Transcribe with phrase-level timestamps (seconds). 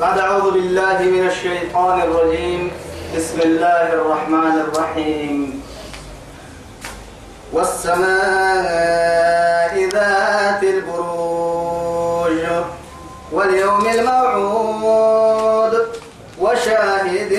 [0.00, 2.70] بعد أعوذ بالله من الشيطان الرجيم.
[3.16, 5.62] بسم الله الرحمن الرحيم.
[7.52, 8.12] والسماء
[9.88, 12.40] ذات البروج
[13.32, 15.74] واليوم الموعود
[16.40, 17.32] وشاهد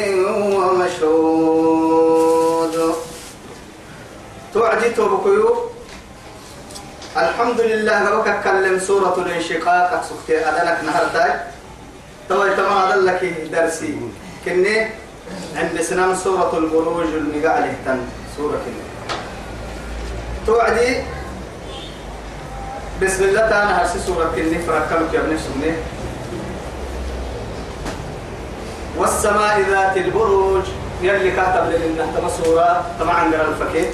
[0.58, 1.55] ومشهود.
[4.54, 5.70] توعدي توبكيو
[7.18, 11.32] الحمد لله ربك كلم سورة الانشقاق سكتي أدنك نهرتاي
[12.29, 13.97] طبعا تمام هذا لك درسي.
[14.45, 14.87] كني
[15.55, 18.00] عند سنام سورة البروج المقالة تن
[18.37, 18.83] سورة كني.
[20.47, 21.03] توعدي
[23.01, 25.73] بسم الله تعالى هرسي سورة كني؟ فركلك يا ابن سمي
[28.97, 30.64] والسماء ذات البروج.
[31.01, 32.86] يلي كاتب لنا تما سورة.
[33.00, 33.89] طبعا قرا الفكيه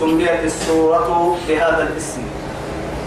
[0.00, 2.41] سميت السورة بهذا الاسم.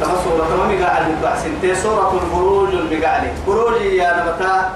[0.02, 1.06] كما سورة ما مقاعد
[1.46, 4.70] انت سورة البروج المقاعد بروج يا نمتا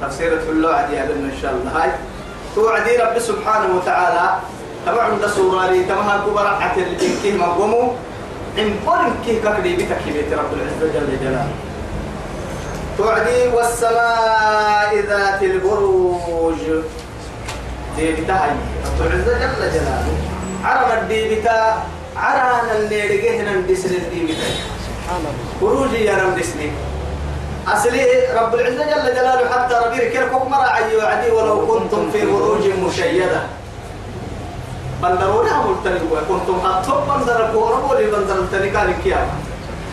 [0.00, 1.82] تفسيرة اللوعة يا بنا إن شاء الله.
[1.82, 1.90] هاي.
[2.54, 4.38] توعدي رب سبحانه وتعالى.
[4.86, 5.84] طبعا عند سورة لي.
[5.84, 7.92] تمها كبر عتل بنكيه مقومو
[8.58, 11.48] إن قرن كيه كقدي بيت رب العزة جل جلاله.
[12.98, 16.60] توعدي والسماء ذات البروج.
[17.96, 18.50] دي بتاعي.
[19.00, 20.14] رب العزة جل جلاله.
[20.64, 21.76] عرب الديبتا
[22.16, 24.46] عرانا اللي رجعنا ندسل الديبتا
[25.60, 26.70] خروجي يا رب دسني
[27.68, 32.64] أصلي رب العزة جل جلاله حتى ربي كيركم مرة عيو عدي ولو كنتم في بروج
[32.86, 33.42] مشيدة.
[35.02, 39.26] بندرونا ملتني كنتم حطوا بندر كورا بولي بندر التني كان كيا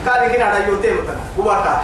[0.05, 1.81] كان كنا على يوتيم تنا كبارك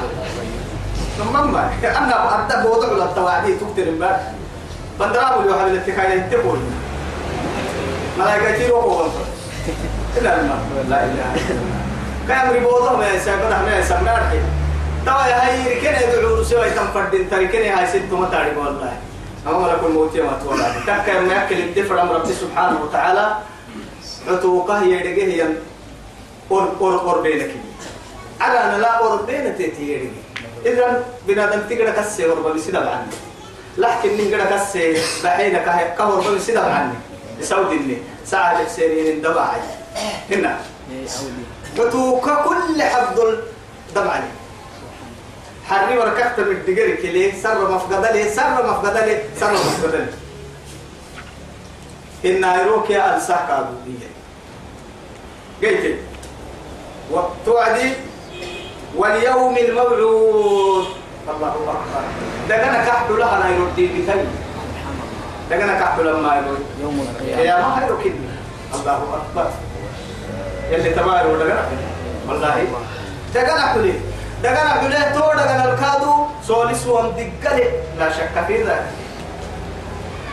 [1.17, 4.19] ثم ما أنا أبدأ بوضع ولا التوعدي تكتر ما
[4.99, 6.59] بندر أبو اليوم هذا الاتكال يتبول
[8.19, 9.05] ملائكة تيرو
[10.17, 11.35] إلا الماء لا إله
[12.27, 14.39] كان ريبوضة ما يسمى ما يسمى أرحي
[15.05, 18.97] توا يا هاي ركنا يدعو سوى يتم فردين تركنا هاي ست ما تعرف والله.
[19.47, 23.35] أما ملك الموت يا ماتولا تكا يوم يأكل الدفر أمر ربي سبحانه وتعالى.
[24.27, 25.55] عتوقة يدقه ين
[26.51, 27.51] أور أور أور بينك.
[28.41, 30.09] على أنا لا أور بين تيتي
[30.65, 33.11] إذن بنادم تقدر كسي وربا بسيدا عني
[33.77, 36.93] لكن نقدر كسي بحينك كهور بسيدا عني
[37.39, 39.61] يسود إني ساعة سيرين الدواعي
[40.31, 40.59] هنا.
[41.77, 43.19] فتوك كل حفظ
[43.89, 44.29] الدمعني
[45.69, 50.07] حري وركحت من الدقر كلي سر مفقدة لي سر مفقدة لي سر مفقدة لي.
[52.25, 54.09] إن أيروك يا أنساك عبودية
[55.63, 55.99] قلت
[57.11, 57.93] وتوعدي
[58.95, 60.87] واليوم الموعود.
[61.29, 62.03] الله أكبر.
[62.49, 64.31] دقنا كحت لها يردي بكلمة
[65.49, 66.57] دقنا كحت لما يقول.
[66.81, 67.41] يوم القيامة.
[67.41, 67.87] يا ما
[68.73, 69.51] الله أكبر.
[70.71, 70.89] يلي
[71.25, 71.65] ولا قرأ
[72.27, 72.65] والله.
[73.33, 73.93] دقنا حلي.
[74.43, 75.13] دقنا حلي.
[75.13, 76.13] تو دقنا الكادو.
[76.47, 77.63] سوليس وام دقلي.
[77.99, 78.85] لا شك في ذلك.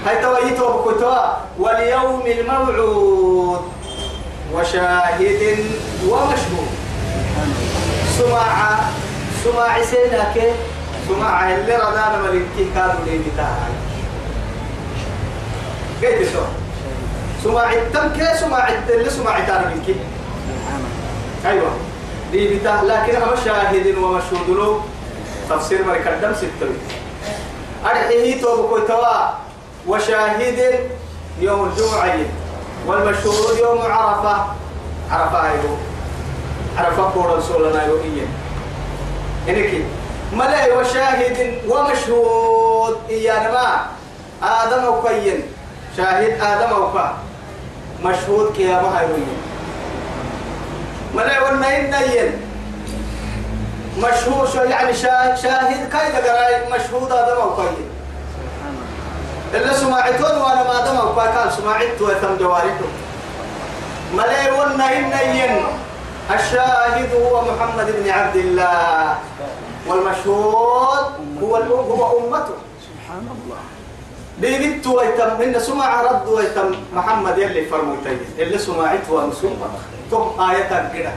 [0.06, 1.18] هاي تويتو بكتوا
[1.58, 3.62] واليوم الموعود.
[4.52, 5.58] وشاهد
[6.08, 6.70] ومشهود.
[8.18, 8.78] سماع
[9.44, 10.54] سماع سينك
[11.08, 13.74] سماع اللي ردانا ملكي كادو لي بتاعي
[16.02, 16.28] قيت
[17.44, 19.94] سماع التنكي سماع اللي سماع تاربينكي
[21.46, 21.70] أيوه.
[22.32, 24.80] دي بتاع لكن أنا شاهد ومشهود له.
[25.50, 26.68] تفسير مريك الدم ستة.
[27.86, 29.28] أرحيه توبكو توا
[29.88, 30.80] وشاهد
[31.40, 32.18] يوم الجمعة.
[32.86, 34.46] والمشهود يوم عرفة.
[35.10, 35.76] عرفة أيوه.
[36.78, 38.00] عرفة قول رسولنا أيوه
[39.48, 39.84] إنك
[40.32, 43.86] ملأ وشاهد ومشهود إيانا ما
[44.42, 45.42] آدم وكين
[45.96, 47.14] شاهد آدم وكا
[48.04, 49.26] مشهود كيابا هايوين
[51.16, 52.32] ملا ورنا إنين
[53.98, 57.88] مشهور شو يعني شاهد شاهد كاي قراي مشهود آدم وكين
[59.54, 62.88] إلا سمعتون وأنا ما وكا كان سمعت ويتم جوارحه
[64.14, 65.64] ملا ورنا إنين
[66.30, 69.18] الشاهد هو محمد بن عبد الله.
[69.86, 71.06] والمشهود
[71.42, 72.56] هو هو أمته.
[72.86, 73.60] سبحان الله.
[74.38, 78.18] بيبت ويتم إن سمع رد ويتم محمد يلي فرموتي.
[78.38, 79.70] اللي سمعت وانسوما
[80.10, 81.12] ثم آية كده.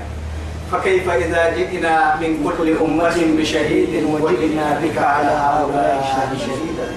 [0.72, 5.98] فكيف إذا جئنا من كل أمة بشهيد وجئنا بك على هؤلاء
[6.46, 6.88] شهيدا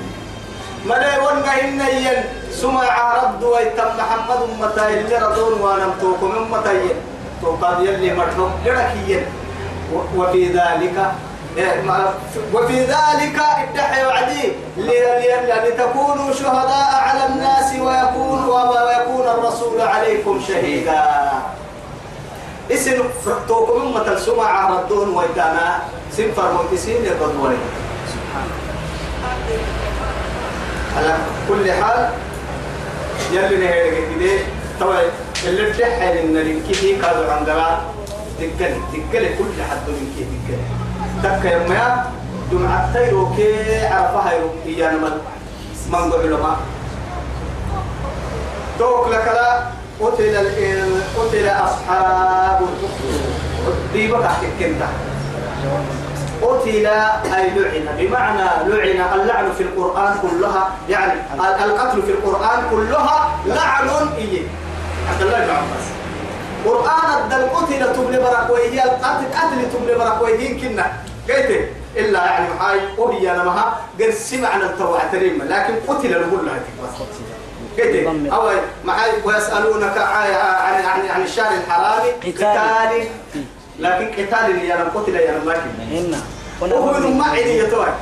[0.87, 6.97] ملأ ونغا إنين سمع رد ويتم محمد أمتا اللي ردون ونمتوكم أمتين
[7.43, 9.27] توقاد يلي مرحوم لركيا.
[10.17, 10.97] وفي ذلك
[12.55, 14.53] وفي ذلك ادعي وعدي.
[14.77, 21.03] لتكونوا شهداء على الناس ويكون ويكون الرسول عليكم شهيدا.
[22.71, 22.93] اسم
[23.49, 25.79] توكم أمة السمع ردون ويتانا
[26.17, 27.57] سنفر مكسين يقضوني
[30.97, 31.17] على
[31.49, 32.11] كل حال
[33.33, 34.39] يلي نهيرك كده
[34.81, 35.01] طبعا
[35.45, 37.85] اللي بتحل ان الكيدي كادوا عن دراء
[38.41, 42.07] دقل دقل كل حد من كي دقل تك يا ما
[42.53, 45.11] دم عتيرو كي عرفها يو إيانا من
[45.91, 46.57] من قبل ما.
[48.79, 49.63] توك لك لا.
[50.03, 50.37] قتل
[51.19, 54.89] قتل أصحاب الأخدود دي بقى كنتا
[56.43, 56.87] قتل
[57.37, 57.97] أي لعن.
[57.99, 61.13] بمعنى لعن اللعن في القرآن كلها يعني
[61.65, 63.89] القتل في القرآن كلها لعن
[64.19, 64.43] إيه
[65.11, 65.87] عبد الله بن عباس.
[66.67, 70.93] قرآن الدم قتل تبني برك وهي القتل قتل تبني برك وهي كنا.
[71.29, 76.61] قلت إلا يعني هاي وهي أنا مها قرسي معنى التوعة لكن قتل نقول لها
[77.79, 78.51] قلت أو
[78.85, 82.03] معي ويسألونك عن عن عن الشهر الحرام.
[82.27, 83.07] قتال.
[83.79, 86.17] لكن قتال اللي أنا قتل يا لكن
[86.61, 87.93] وهو من معي يتوعي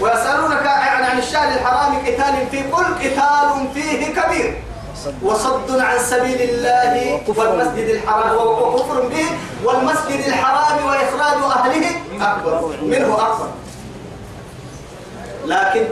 [0.00, 4.62] ويسألونك عن عن الشهر الحرام قتال فيه قل قتال فيه كبير.
[5.22, 8.36] وصد عن سبيل الله والمسجد الحرام.
[8.36, 9.26] وكفر به.
[9.64, 11.86] والمسجد الحرام وإخراج أهله
[12.20, 12.76] أكبر.
[12.82, 13.48] منه أكبر.
[15.46, 15.84] لكن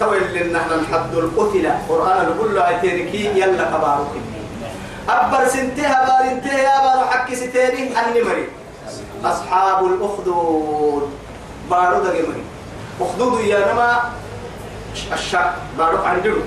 [0.00, 1.70] تويل لنا نحن نحد القتل.
[1.88, 4.06] قرآن له أتينكي يلا كبارك.
[5.08, 8.48] أبر سنتها بار انتهى يا بار حكي ستيني النمري
[9.24, 11.10] أصحاب الأخدود.
[11.70, 12.42] بارو دقمري
[13.00, 13.98] أخدود يا نما
[15.12, 15.52] الشك.
[15.78, 16.42] بارو عندهم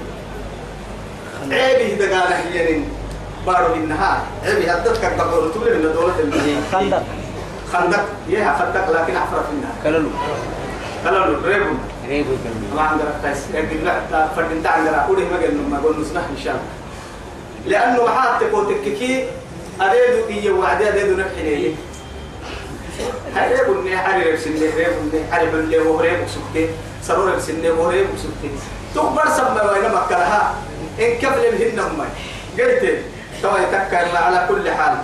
[1.51, 2.81] عيبه دقالة هي
[3.47, 6.13] بارو بالنهار عيبه هدتك الدكتور تقول من دولة
[6.71, 7.03] خندق.
[7.73, 8.05] خندق.
[8.29, 9.75] يها خندق لكن أحفر في النهار.
[9.83, 10.09] كللو
[11.03, 11.73] كلام ريبو.
[12.09, 13.37] ريبو كللو ما عندنا قيس.
[13.53, 15.05] لكن لا فردين عندنا.
[15.05, 16.65] أقول ما قال ما قول نسمح إن شاء الله
[17.65, 19.25] لأنه محاتك وتككي
[19.81, 21.75] أريد إيه وعدي أريد نبحي
[23.35, 26.69] هاي ريبو إني حري ريب سنة ريبو إني حري من ليه وريبو سكتي
[27.03, 28.49] سرور ريب سنة وريبو سكتي
[28.95, 30.55] تكبر سبب وين مكرها
[30.99, 32.05] إن كفل الهن هم.
[32.59, 32.83] قلت
[33.41, 34.97] توا يتكر على كل حال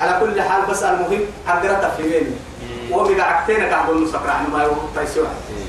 [0.00, 2.36] على كل حال بس المهم أقرأ في مين
[2.90, 5.26] وبقى عكتين قاعد نسكر عن ما يوم تيسوا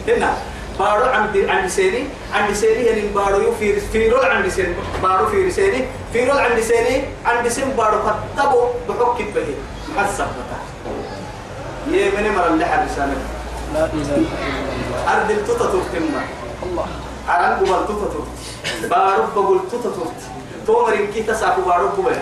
[0.08, 0.34] هنا.
[0.80, 2.04] بارو عند عند سيني
[2.34, 6.60] عند سيني يعني بارو في في رول عند سيني بارو في سيني في رول عند
[6.60, 9.48] سيني عند سين بارو فتبو بحك به
[9.98, 10.60] حسب بتا
[11.92, 13.18] يه من مر اللي حرسانه
[13.74, 16.24] لا إله إلا أرد التوتة تكتمها
[16.64, 16.86] الله
[17.28, 18.26] عران قبل توتة
[18.90, 20.12] بارو بقول توتة
[20.68, 22.14] تومر إنكي تساكو بارو بقول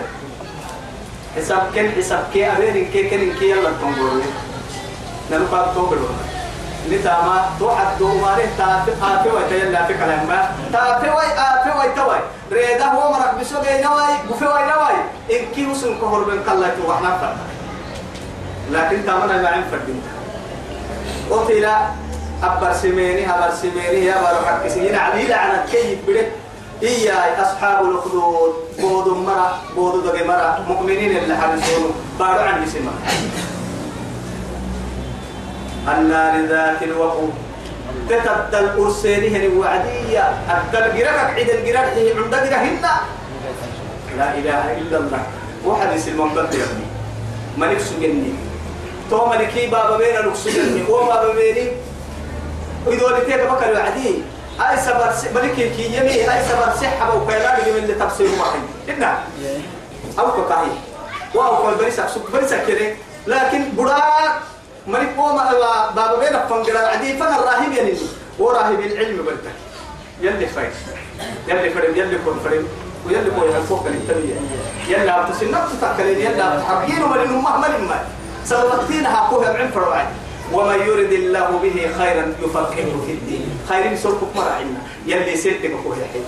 [1.36, 4.22] حساب كن حساب كي أبين إنكي كن إنكي يلا تنقول
[5.30, 5.98] نلقى تومر
[6.90, 12.20] لتاما توحد دوماره تافي آفي ويتيلا في كلام ما تافي وي آفي وي توي.
[12.52, 14.96] ريدا هو مرق بسوغي نواي بفي وي نواي.
[15.30, 17.36] إنكي وسن كهر بن قلت وحنا فرد.
[18.70, 20.02] لكن تامنا ما عين فردين
[21.30, 21.68] قتل
[22.42, 26.26] أبر سميني أبر سميني يا بارو حق سنين علي لعنة كيف بده
[26.82, 30.60] إيا أصحاب الأخدود بودو مرة بودو دقي مرة.
[30.68, 32.92] مؤمنين اللي حرسون بارو عن سما
[35.88, 37.32] النار ذات الوقود
[38.08, 40.24] تتبدل أرسيني هني وعدية.
[40.50, 42.78] أبدل جرك عيد الجرك هي عند جرهن
[44.18, 45.22] لا إله إلا الله.
[45.64, 46.86] وحديث المنبت يا أبني.
[47.58, 48.32] ملك سجني
[49.10, 51.68] تو ملكي بابا بين الأكسجني هو بابا بيني.
[52.86, 54.22] ويدول تيك بكر وعدي.
[54.60, 56.32] أي سبر ملكي كي يمي.
[56.32, 59.24] أي سبر سحبة وكيلان من اللي تفسير واحد إنها
[60.18, 60.72] أو كاهي.
[61.34, 62.94] واو كل بريسك سك بريسك كده.
[63.26, 64.34] لكن براك
[64.86, 65.32] ملك هو
[65.96, 67.92] بابا بين فنجرا عدي فن الراهب يعني.
[68.38, 69.56] وراهب العلم بلتك.
[70.20, 70.74] يلي فايز
[71.48, 72.68] يلي فرم يلي كون فرم
[73.06, 74.34] ويلي كون الفوق التبية
[74.88, 78.04] يلي عم تسنب تتكلم يلي عم تحرقين ومن أمه ملك ما
[78.44, 80.06] سبقتين هاكوها بعين فرعين
[80.52, 83.58] ومن يرد الله به خيرا يفقهه في الدين.
[83.68, 86.22] خير سلكك مرة عنا يلي سيدك أخوه يحيي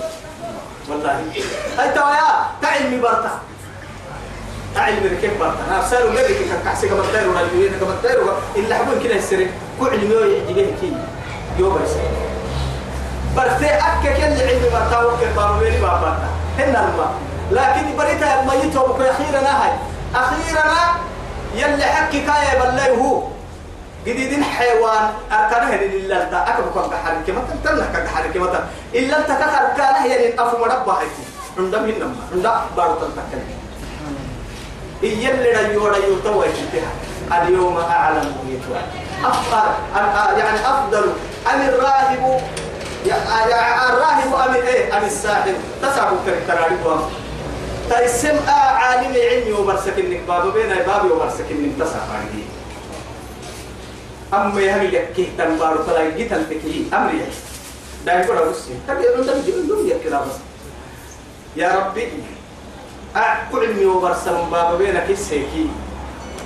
[0.89, 1.25] والله.
[1.79, 3.41] هاي توايا تعلمي برتا
[4.75, 9.47] تعلمي كيف برتا أرسلوا لك كحسي كما تديروا رجلين كما تديروا إلا حبون كده السرق
[9.81, 10.93] كل علمي يعجبه كي.
[11.59, 12.11] يوم يسير
[13.37, 17.13] برتي أكا كل علمي برتا وكل بابا برتا هنا الماء.
[17.51, 19.73] لكن بريتا ما يتوبك أخيرا هاي.
[20.15, 20.65] أخيرا
[21.55, 23.23] يلي حكي كايا بالله هو.
[24.07, 25.11] جديدين حيوان.
[25.33, 28.65] أركانه إلا أنت أكبر كم كحرك ما تنتظر كحرك ما تنتظر
[28.95, 31.09] إلا أنت كأركانه هي أفو مربع هيك
[31.59, 33.62] عندهم هنا عندهم بارو تنتكلم
[35.03, 36.93] رجوا رجوا توا يشتها
[37.43, 38.77] اليوم أعلم بيتوا
[39.25, 41.13] أفضل يعني أفضل
[41.55, 42.41] أم الراهب
[43.91, 46.77] الراهب أم إيه أم الساحر تسعب كرتراري
[47.91, 52.45] تيسم عالم علمي ومرسك النك بابا بين بابي ومرسك النك تسعب عليه
[54.35, 57.21] أما يهمي يكيه تنبارو فلا يجيتن تكيه أمري
[58.07, 60.37] دا يقول أبسي تبي أنت بيجي يكلا بس
[61.57, 62.09] يا ربي
[63.17, 65.67] أعقل علمي وبرسم بابا بينك السيكي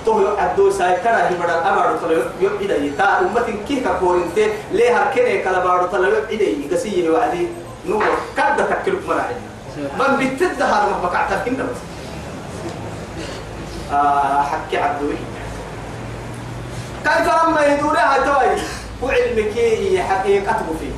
[0.05, 4.37] تو عدو ساي كنا هي بڑا أبارو تلا يبعد يتا أمتين كيه كقولنت
[4.71, 7.47] ليه هركني كلا بارو تلا يبعد يقسيه وعدي.
[7.87, 8.03] نور.
[8.37, 9.35] كذا تكلف مراحل
[9.99, 11.81] من بتد هذا ما بقعت كنا بس.
[13.91, 15.15] آه حكي عدوي.
[17.03, 18.61] كيف لما يدورها توي
[19.01, 19.55] وعلمك
[20.09, 20.95] حقيقة فيه.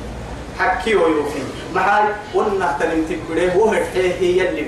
[0.58, 1.42] حكي ويوفي.
[1.74, 4.62] معاي قلنا تلم تبريه وهي هي اللي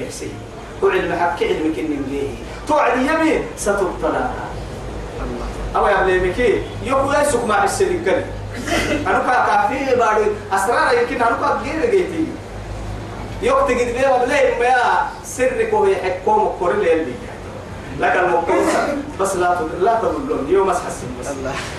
[0.82, 2.34] بيحسي وعلم حكي علمك إني
[2.68, 4.30] توعد يمين ستبتلى.
[5.76, 8.24] أو يا بليمكي يقول يسوق مع السليم كلي
[9.06, 12.26] أنا كافي بعد أسرار يمكن أنا كافي جيتي.
[13.42, 17.12] يوقت قد بيها بليه ما سرك وهي حكوم وكوري اللي
[17.98, 18.64] لك المقول
[19.20, 19.82] بس لا تد...
[19.82, 21.26] لا تقولون يوم اسحسن بس.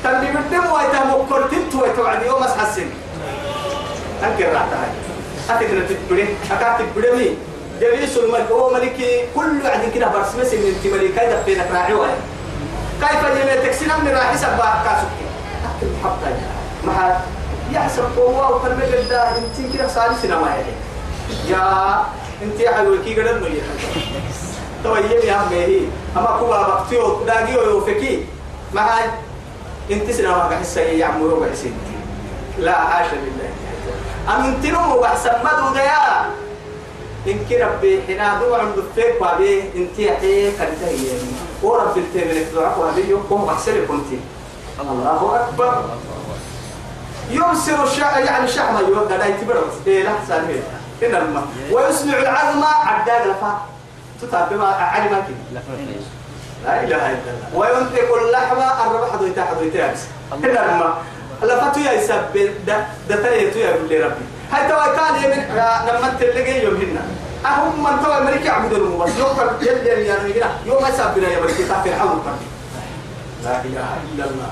[0.04, 2.86] تنبي بدم وايتا مقول تنت ويتوعد يوم اسحسن
[4.24, 4.90] أنكر راح هاي
[5.50, 7.38] أتكنا تبري أكاد تبري مي.
[7.82, 8.52] جليس الملك.
[8.52, 12.10] هو ملكي كل عدد كده برسمس من انت ملكي دفينك راعي واي
[13.02, 15.10] كيف يمي تكسينا من راعي سبا كاسوك
[15.66, 16.38] أكل محبة
[16.86, 17.18] مع
[17.72, 20.74] يحسب قوة وكلمة جدا انت كده صاري سينما يعني
[21.50, 22.04] يا
[22.44, 23.46] انت يا حلوة كي قدر نو
[24.84, 25.80] تو يمي هم هي.
[26.18, 28.26] أما كوبا بقتيو داقيو يوفكي.
[28.74, 29.00] مع
[29.92, 31.74] انت سينما كحسة يعملوا بحسين
[32.60, 33.50] لا حاشا لله
[34.36, 36.26] أمنتنو وحسن مدو ديا
[37.28, 41.08] إنك ربي حنا دو عند فيك وابي انت حي كنت هي
[41.64, 44.10] ورب التملك دعاء وابي يوم أحسن كنت
[44.82, 45.84] الله أكبر.
[47.32, 50.64] يبصر الشع يعني شحمة يوقع لا يتبرز إيه لا سالمين
[51.04, 53.62] إن الماء ويسمع العظمى عداد لفا.
[54.22, 56.84] تتابع علمك لا.
[56.84, 57.50] إله إلا الله.
[57.56, 58.58] وينطق اللحم
[58.90, 61.04] الربح حدويتا أمس إن الماء
[61.44, 65.44] لفتو يا يسب ده ده ترى يا ربي هاي توا كان يمن
[65.88, 67.02] لما تلقي يوم هنا.
[67.46, 71.88] أهم من توا أمريكا يعبدون بس يوم يلي يعني يقول يوم يسبنا يا بركي تحت
[71.88, 72.10] الحول
[73.44, 74.52] لا إله إلا الله.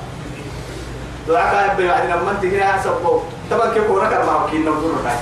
[1.28, 3.20] دعاء ابني بعد لما انت هنا سبوا
[3.52, 5.16] طبعا كيف هو ركب معه؟ كي نقول له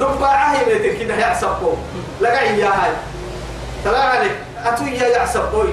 [0.00, 1.74] دبا عهي بيتك كده يعصبوا
[2.20, 2.92] لقى يا هاي.
[3.84, 4.32] طلع عليك
[4.64, 5.64] أتو يا يعصبوا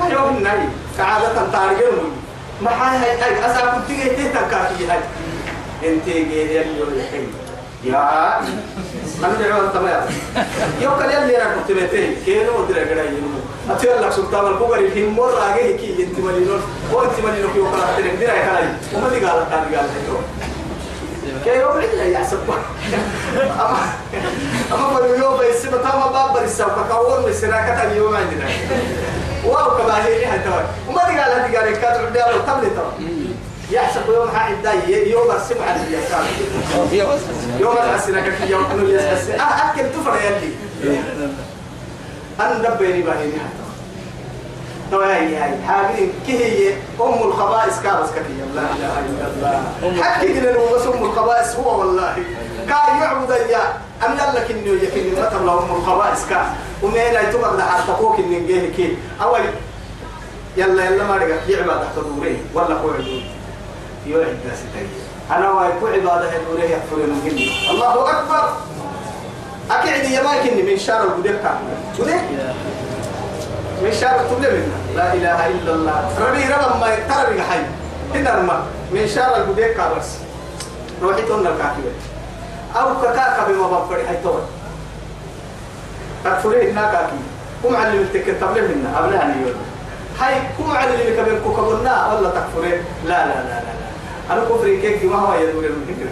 [0.00, 2.12] هاي يوم النهي كعادة تارجون
[2.62, 3.46] ما هاي هاي هاي.
[3.46, 5.00] أسا كنت جيت تكاكي هاي.
[5.84, 7.24] انت جيت يلي
[7.84, 8.40] يا
[9.24, 9.76] أنا دعوة أنت
[10.80, 13.38] يوم كان يلي أنا كنت بيتي كينو ودرا كده ينمو
[13.70, 16.60] أتيا لك سلطان البوغري في مر آجي كي انت مالينون
[16.92, 20.16] هو انت مالينون كيو كلا ترى درا كلا وما دي قال كان قال هيو
[21.44, 22.38] كي يوم اللي يحسب
[23.38, 23.78] أما
[24.72, 28.48] أما بدو يوم بس تام باب بريسا وكاور مسراكة اليوم عندنا
[29.44, 32.70] واو كباهي هذا وما دي قال هذي قال كاتب ديالو تبلي
[33.70, 36.24] يحسب يوم حاعد داي يوم السبعة اللي يكاد.
[37.60, 40.98] يوم الحسنة كي يوم كنو يسحس أه أكل تفر يلي
[42.40, 43.30] أنا دبيني باهي
[44.90, 48.20] تو هاي هاي حاجين كي هي أم الخبائث كابس كي
[48.54, 49.26] لا إله إلا
[49.82, 50.02] الله.
[50.02, 52.16] حكي لنا بس أم الخبائث هو والله.
[52.68, 53.62] كا يعبد يا
[54.06, 56.54] أم لك إنه يكين مثلا أم الخبائث كا.
[56.82, 59.40] ومين أي تبغى حتى إن نجيه كي أول
[60.56, 61.36] يلا يلا ما رجع.
[61.48, 63.22] يعبد تحت دورين ولا هو عدود
[64.06, 64.58] يوعد ناس
[65.30, 68.48] أنا ويكو عبادة هدوره يغفرون مني الله أكبر!
[69.70, 71.40] أكيد يا ماكني من شر البديك
[71.98, 72.20] بديك
[73.82, 76.00] من شر تبلي منا لا إله إلا الله.
[76.20, 77.60] ربي رب ما ترى حي.
[78.14, 80.08] إن الماء من شر البديك بس.
[81.02, 81.90] روحي تونا الكاكيو
[82.76, 84.40] أو كاكا بما بفري حي تور
[86.24, 87.20] تكفري هنا كاكي.
[87.62, 89.54] كم علم التكت تبلي منا قبلها نيول
[90.20, 92.80] هاي كم علم كبير كوكبنا ولا تكفري.
[93.04, 93.83] لا لا لا لا.
[94.30, 96.08] أنا كفر كيك ما هو يدور من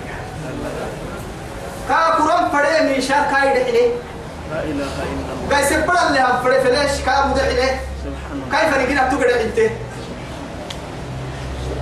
[1.88, 3.84] كا قرآن پڑھے میشا کائی دحلے
[4.50, 5.48] لا إله إلا الله.
[5.50, 7.68] قاي سبڑ اللي هم پڑھے فلاش كا مدحلے
[8.04, 8.46] سبحان الله.
[8.52, 9.58] كيف نجينا تو قد انت.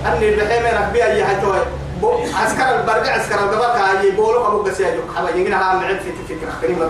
[0.05, 1.59] أني البحيم ربي أي حتوي
[2.33, 6.53] عسكر البرجع عسكر الجبا كاي بولو أبو قسيا جو حبا يجينا ها معد في فكرة
[6.61, 6.89] كلمة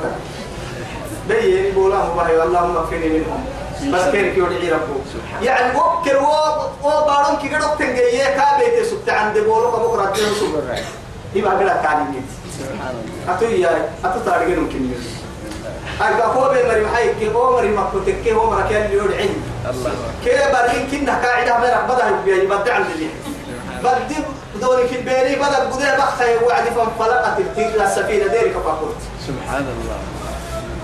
[1.28, 3.46] بيي بولا مباهي اللهم اغفرني منهم.
[3.90, 4.94] بس كير كيو دعي ربو
[5.42, 6.28] يعني وكر و
[6.84, 10.64] و بارون كي قدو تنجيه كا بيت سبت عند بولو أبو رجع سبر
[11.36, 12.30] يبقى قد كاني نيت
[13.30, 14.90] أتو يا أتو تارجع ممكن
[16.02, 19.44] أرجع هو بمري محي كي هو مري ما كنت كي هو مركي اللي يود عين
[20.24, 23.10] كي برين كنا قاعدة مرة بدأ يبي يبدع عند اللي
[23.84, 24.16] بدي
[24.56, 29.98] بدوري في البيري بدأ بدأ بختة وعد فانفلقت التيل السفينة ديري كفاكورت سبحان الله.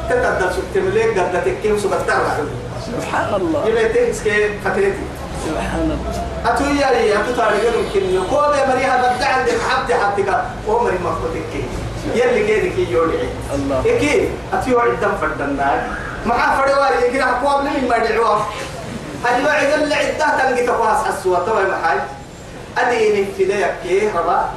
[0.09, 2.47] تقدر شفت مليك قد تكيم سبت ترى.
[2.91, 3.67] سبحان الله.
[3.67, 5.05] يبي تنس كي فترتي
[5.45, 5.97] سبحان الله.
[6.45, 11.53] أتو يا لي أتو تاريخ يمكن يقول يا مريها بدع عندك حبتي حبتك ومري مخطك
[12.15, 15.87] يلي كيدك يولي الله إكي أتيو عدم فردنا
[16.25, 18.45] مع فرواري يجي أقوى من ما دعوه
[19.25, 21.99] هل يوعد اللي عده تلقي تقواس حسوا توي محل
[22.77, 24.49] أديني في ذيك كي ربا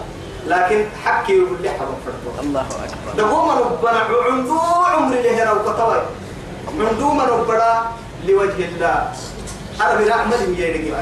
[0.46, 6.02] لكن حكي يقول لي حرم فردو الله أكبر دقوم ربنا عندو عمر اللي هنا وكتوي
[6.80, 7.82] عندو من ربنا
[8.26, 9.12] لوجه الله.
[9.80, 10.94] أنا برحمة يجي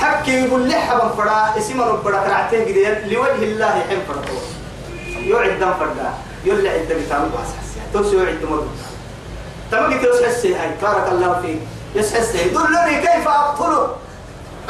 [0.00, 4.38] حكي يقول لي حرم فردا اسم ربنا كرعتين كده لوجه الله يحب فردو
[5.26, 6.10] يوعد دم فردا.
[6.44, 8.68] يولي عدة بتعمل بس حسيا توسي يوعد دم فردا
[9.70, 10.70] تمام قلت يسحسي هاي.
[10.82, 11.60] بارك الله فيك.
[11.94, 13.96] يسحسي دلني كيف أقتله؟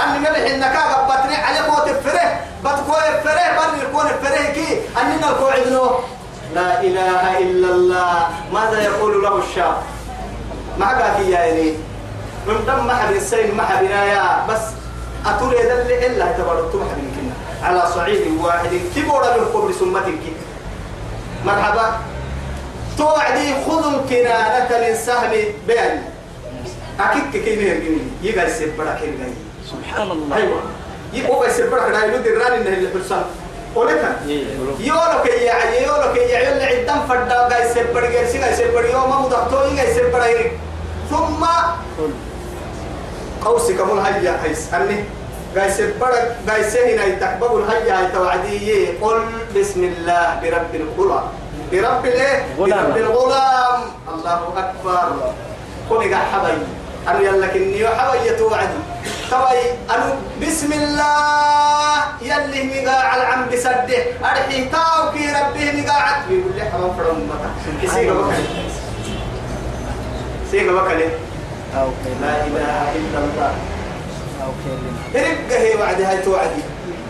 [0.04, 5.66] أني ملح إنك قبطني على قوة الفره بتقوى الفره بني يكون الفره كي؟ أننا القوعد
[5.66, 6.00] له.
[6.54, 8.28] لا إله إلا الله.
[8.52, 9.82] ماذا يقول له الشاب؟
[10.78, 11.74] ما قاك يا إلي
[12.46, 14.60] من دم ما حد السين ما حد يا بس
[15.26, 17.34] أتولي ذل إلا تبارك ما حد يمكننا.
[17.62, 18.70] على صعيد واحد.
[18.96, 20.22] كبر من قبل سمتك
[21.44, 21.96] مرحبا.
[22.98, 25.30] توعدي خذوا الكنانة من سهم
[25.66, 26.02] بيان
[27.00, 29.34] أكيد كي نهرجني يقال سبرا كي نهرجني
[29.70, 30.36] سبحان الله.
[30.36, 30.60] أيوة.
[31.12, 33.22] يبقى سبرا كده يلود الران إنه اللي حسن
[33.74, 39.76] ولكن يعني يولو كي يعني اللي عدم فردا جاي سبرا سيجا سبرا يوم ما مدحتو
[39.76, 40.52] جاي سبرا يري
[41.10, 41.44] ثم
[41.98, 42.12] قل
[43.44, 45.04] قوسي كمون هيا هيس أني
[45.54, 49.22] جاي سبرا جاي سهنا يتكبر هيا يتوعدي قل
[49.56, 51.26] بسم الله برب الغلام.
[51.72, 53.80] برب الايه؟ برب الغلام.
[54.08, 54.40] الله
[55.88, 56.52] كوني قاعد حبي.
[57.08, 58.80] أنا يلا كني حبي يتوعدي
[59.30, 59.60] توي
[59.90, 61.98] أنا بسم الله.
[62.22, 64.00] يلي مقا على العم بسده.
[64.24, 67.50] أرحي تاو كي ربه مقاعد بيقول لي حرام فرم متا
[67.94, 68.32] سيغا
[70.50, 71.08] سيغا بكالي
[71.76, 71.88] أو
[72.22, 73.52] لا إله إلا الله
[74.44, 76.62] أو كلمة هرب هي وعدي هاي توعدي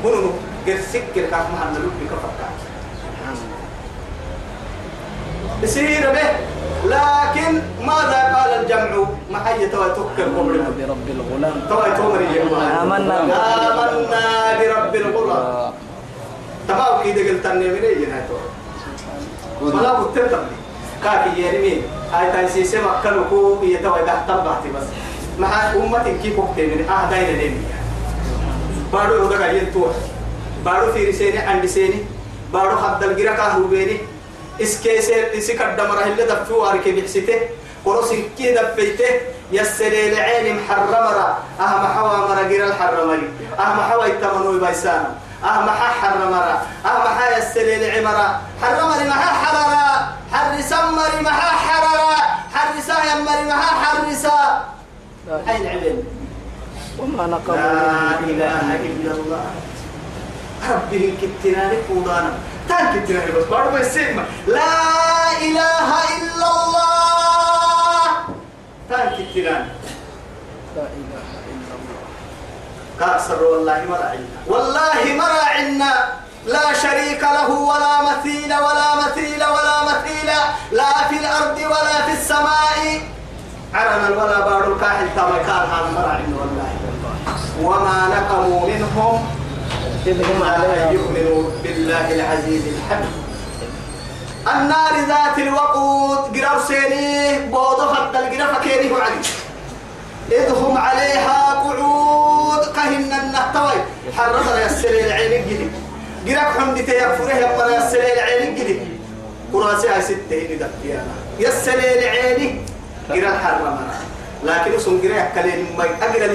[0.04, 0.30] منو
[0.66, 2.48] قد سكر كاف محل لبي الله
[5.62, 6.28] يصير به
[6.84, 7.52] لكن
[7.86, 12.42] ماذا قال الجمع محية توتكر آمنا قبل برب الغلام توي تومري
[12.82, 12.82] آمنا.
[12.82, 15.72] آمنا برب الغلام.
[16.68, 18.28] تمام كده قلت أني من أي جهة
[19.62, 20.44] ولا بتتم
[21.04, 21.82] كاكي يرمي.
[22.12, 24.86] هاي تايسي سما كلكو يتوي ده تبعتي بس.
[25.38, 27.64] مع أمة كيف وقت من آه داينا لين
[28.92, 29.86] بارو هذا قايل تو
[30.64, 32.04] بارو في رسالة عند سيني.
[32.52, 33.98] بارو حد الجرا كهرو بيني.
[34.62, 37.40] اسكيس اسك الدمر اللي دفعوا أركي بحسته
[37.84, 39.38] قرص كي دفيته.
[39.52, 45.04] يسري العين محرمرة أهم حوا مرة جرا الحرمري أهم حوا يتمنوا بايسان
[45.44, 52.16] أهم حا حرمرة أهم حا يسري العمرة حرمري محا حررة حرسا مري محا حررة
[52.54, 54.64] حرسا يمري محا حرسا
[55.28, 56.04] لا أين علم
[56.98, 59.46] وما نقم لا إله إلا الله.
[60.70, 62.32] ربه كتنا لك ودانا.
[62.68, 64.74] تان كتنا بس بارو بيسيما لا
[65.40, 65.88] إله
[66.18, 68.04] إلا الله.
[68.90, 69.56] تان كتنا.
[70.76, 72.02] لا إله إلا الله.
[73.00, 75.92] كأسر والله مراعنا والله مراعنا
[76.48, 80.30] لا شريك له ولا مثيل ولا مثيل ولا مثيل
[80.72, 83.00] لا في الأرض ولا في السماء.
[83.74, 86.70] عرنا ولا بار الكاحل تمكان هذا مراعنا والله.
[87.62, 89.26] وما نقموا منهم
[90.06, 93.14] إذ هم إلا أن عليها يؤمنوا بالله العزيز الحميد.
[94.52, 99.20] النار ذات الوقود قرار سيني بوضو حتى القرار فكيري علي.
[100.32, 103.78] إذ هم عليها قعود كهن النهتوي
[104.16, 105.70] حرر يسري العين الجدي
[106.28, 108.80] قرار حمد تيغفره يبقى يسري العين الجدي
[109.52, 112.64] قراسي هاي ستة هنا دكتيانا يسري العين
[113.10, 113.78] قرار حرر
[114.44, 116.32] لكن اسم قرار كلين ما أقرأ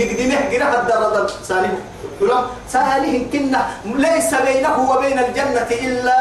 [0.00, 0.38] يقدمه.
[0.52, 1.70] قرار الدرد سالي.
[2.20, 3.60] ولم سالهم كنا.
[3.84, 6.18] ليس بينه وبين الجنة إلا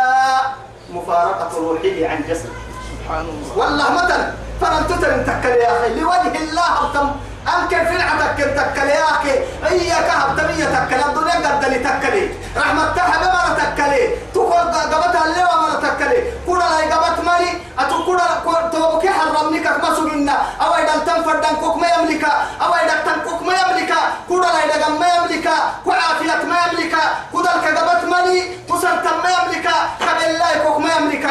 [0.93, 2.53] مفارقة روحه عن جسده.
[2.89, 3.57] سبحان الله.
[3.57, 4.31] والله مثلا
[4.61, 5.89] فلن تتن تكل يا أخي.
[5.99, 7.07] لوجه الله أبتم
[7.47, 9.35] أنكر في العتك تكل يا أخي.
[9.71, 15.75] إياك أبتمية تكل الدنيا قد لي تكلي رحمة تحب مرة تكلي تقول قبتها اللي مرة
[15.87, 21.43] تكلي كودا لا قبت مالي أتو كودا توبك حرمني كك ما سجنا أو إذا تنفر
[21.63, 22.25] كوك ما يملك.
[22.61, 23.93] أو إذا تنكوك ما يملك.
[24.27, 25.49] كودا لا إذا ما يملك.
[25.85, 26.95] كعافية ما يملك.
[27.31, 29.67] كودا الكقبت مالي كسرت ما يملك.
[30.01, 31.25] قبل الله كوك ما يملك.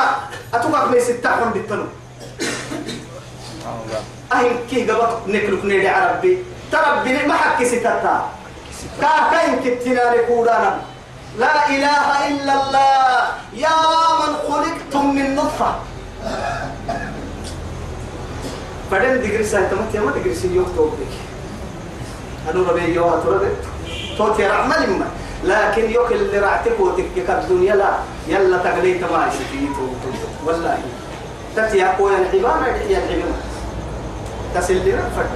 [0.55, 1.57] أتوقع من ستة حرب
[4.35, 6.39] أهين كي قبط نكلك نيدي عربي
[6.73, 8.29] تربي ما حكي ستتا.
[9.01, 10.81] كا كاين كتنا لكورانا
[11.39, 13.19] لا إله إلا الله.
[13.57, 13.77] يا
[14.21, 15.75] من خلقتم من نطفة.
[18.91, 21.13] فدن دقري سايتا ما تيما دقري سيوك توبك
[22.49, 23.49] هدو ربي يوها تربي
[24.19, 25.09] توتي رعمل ما
[25.45, 27.91] لكن يوك اللي رعتك وتكك الدنيا لا.
[28.29, 29.87] يلا تقليت ما يسكيتو
[30.47, 30.79] والله.
[31.57, 33.52] تتي أقوى العبارة يا العبارة.
[34.55, 35.29] تسلي رفض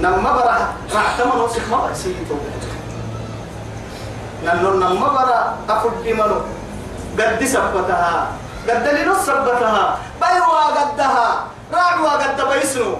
[0.00, 0.56] نما برا
[0.94, 2.36] رعتما نوسك ما بسيتو
[4.44, 6.40] ننو نما برا أفد منو
[7.18, 8.26] قد سبتها.
[8.68, 9.98] قد لنص سبتها.
[10.20, 11.44] بيوا قدها.
[11.72, 12.96] راعوا قد بيسنو.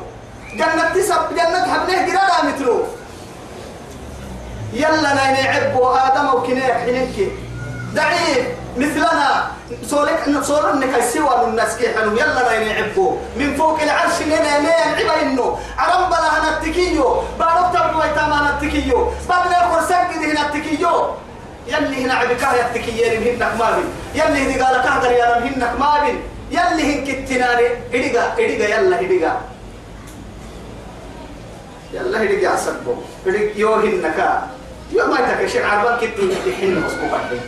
[0.55, 2.85] جنة تسب جنة حبنيه قرادا مثلو
[4.73, 7.17] يلا نايني عبو آدم وكنيك حنينك
[7.97, 9.57] ضعيف مثلنا.
[9.91, 14.95] سولك سولك إنك سوى من الناس كيحنو يلا نايني عبو من فوق العرش لنا لين
[14.99, 21.11] عبا انه عرم بلا هنتكيو بارو تبعو ايتاما هنتكيو بدنا يقول سجد هنتكيو
[21.67, 26.19] يلي هنا عبكاه يتكيين هنك ما بين يلي هدي قال كهدر يا هنك ما بين
[26.51, 28.67] يلي هنك التناري إديقا إديقا.
[28.75, 29.41] يلا إديقا.
[31.93, 32.95] يلا هدي عصبو
[33.27, 34.49] هدي يو هنكا
[34.93, 35.65] يو ما يتكشف.
[35.65, 37.41] عربان كتي يحن قدي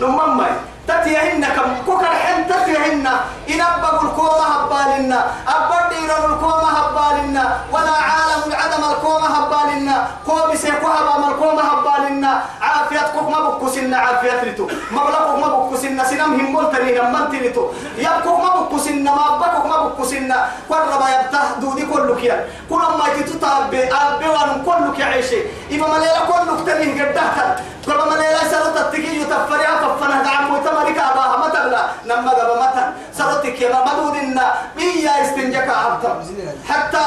[0.00, 0.46] نمم ما
[0.88, 3.06] تتيهن كم كوكر حن تتيهن.
[3.50, 11.00] إن أبقوا الكومة هبالنا أبقى ديران الكومة هبالنا ولا عالم العدم الكومة هبالنا قوم سيكوها
[11.06, 17.30] بام الكومة هبالنا عافيتكم ما بكسنا عافيت لتو مبلغكم ما بكسنا سنم هم ملتني نمان
[17.32, 17.64] تلتو
[17.98, 20.48] يبكم ما بكسنا ما أبكم ما بكسنا.
[20.70, 22.48] قرب يبته دودي كلك يا.
[22.70, 25.40] كل ما يتتطاب أبي وان كلك يعيشي
[25.72, 31.48] إما مليلا كلك تنيه قدها كل مليلا سرطة تكي يتفريا كفنا دعم وتمرك أباها ما
[31.48, 32.88] تبلا نما قبا متن
[33.18, 34.46] سرطك يا مدودنا.
[34.76, 36.24] بيا استنجك عبتا.
[36.68, 37.04] حتى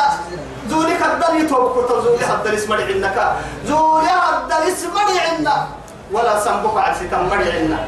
[0.70, 3.18] زولي قدر يتوب كتر زولي حتى اسم عندك.
[3.66, 4.96] زولي حتى اسم
[5.30, 5.68] عندنا
[6.12, 7.80] ولا سنبك على ستم عندنا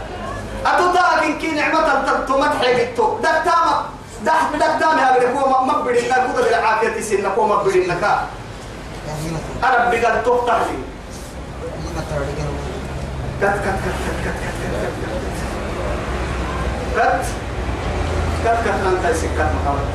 [0.65, 3.79] أتوتا كن كي نعمة تمت حيجتو دكتامك
[4.25, 8.27] دح بدكتام يا بني هو ما بدينا كده بالعافية سنة هو ما بدينا كا
[9.63, 10.77] أنا بقى تفتح لي.
[13.41, 15.21] كت كت كت كت كت كت كت
[16.95, 17.25] كت.
[18.43, 18.65] كت.
[18.65, 19.87] كت أنت سكت محمد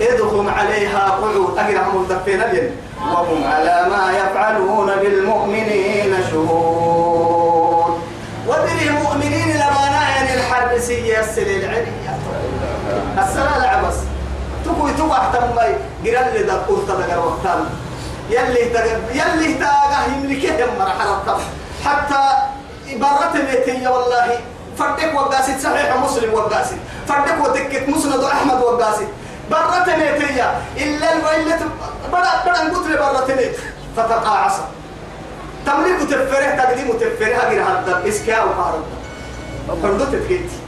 [0.00, 7.35] ادخم عليها قعود أجرهم الدفين الين وهم على ما يفعلون بالمؤمنين شهود.
[10.80, 11.92] سي يرسل العري
[13.18, 13.94] السنة لعبس
[14.64, 17.64] تكوي تقع تمي قرال لي دا قرطة دا وقتان.
[18.30, 21.38] يلي تقب يلي تاقه يملكهم مرحلة طب
[21.84, 22.22] حتى
[22.96, 24.38] برت بيتي والله.
[24.78, 26.76] فردك وقاسد صحيح مسلم وقاسد
[27.08, 29.08] فردك ودكت مسند أحمد وقاسد
[29.50, 30.42] برت بيتي
[30.76, 31.58] إلا الويلة
[32.12, 33.56] بدا بدا قتل برت بيت
[33.96, 34.52] فتقاعص
[35.66, 38.84] تملك تفرح تقديم تفرح غير هذا اسكاو هارب
[39.82, 40.58] فردت بيتي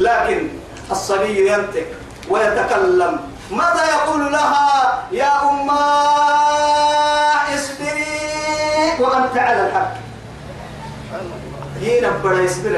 [0.00, 0.48] لكن
[0.90, 1.86] الصبي ينطق
[2.30, 3.20] ويتكلم.
[3.50, 5.80] ماذا يقول لها يا أمة
[7.54, 8.04] اصبري؟
[9.00, 9.92] وأنت على الحق.
[11.80, 12.74] يين بڑا يصبر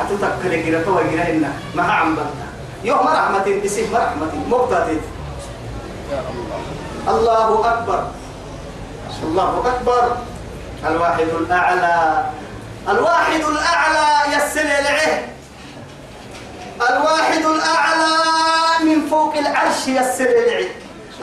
[0.00, 2.48] أتتكل جرا تو جرا إن ما عم بنا
[2.84, 5.02] يوم رحمة تسيب رحمة مقتدت
[6.12, 6.20] يا
[7.08, 8.00] الله أكبر.
[9.22, 10.16] الله أكبر.
[10.86, 12.24] الواحد الأعلى.
[12.88, 15.39] الواحد الأعلى يسل العه
[16.80, 18.14] الواحد الأعلى
[18.84, 20.68] من فوق العرش يسر العي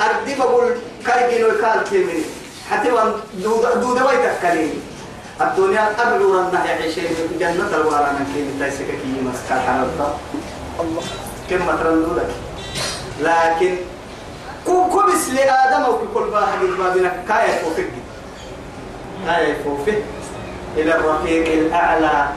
[0.01, 2.25] أردي بقول كايجين وكال كيمين
[2.71, 3.13] حتى وان
[3.81, 4.81] دودة ويتكلين
[5.41, 7.03] الدنيا قبل ورنا النهي عيشين.
[7.39, 10.17] جنة الوارانا كيمين تايسك كي مسكا على الله.
[11.49, 12.29] كم مترندو لك
[13.21, 13.75] لكن
[14.65, 17.89] كوكبس لآدم وكل واحد ما بينك كايف وفق
[19.25, 20.01] كايف وفق
[20.77, 22.29] إلى الرفيق الأعلى.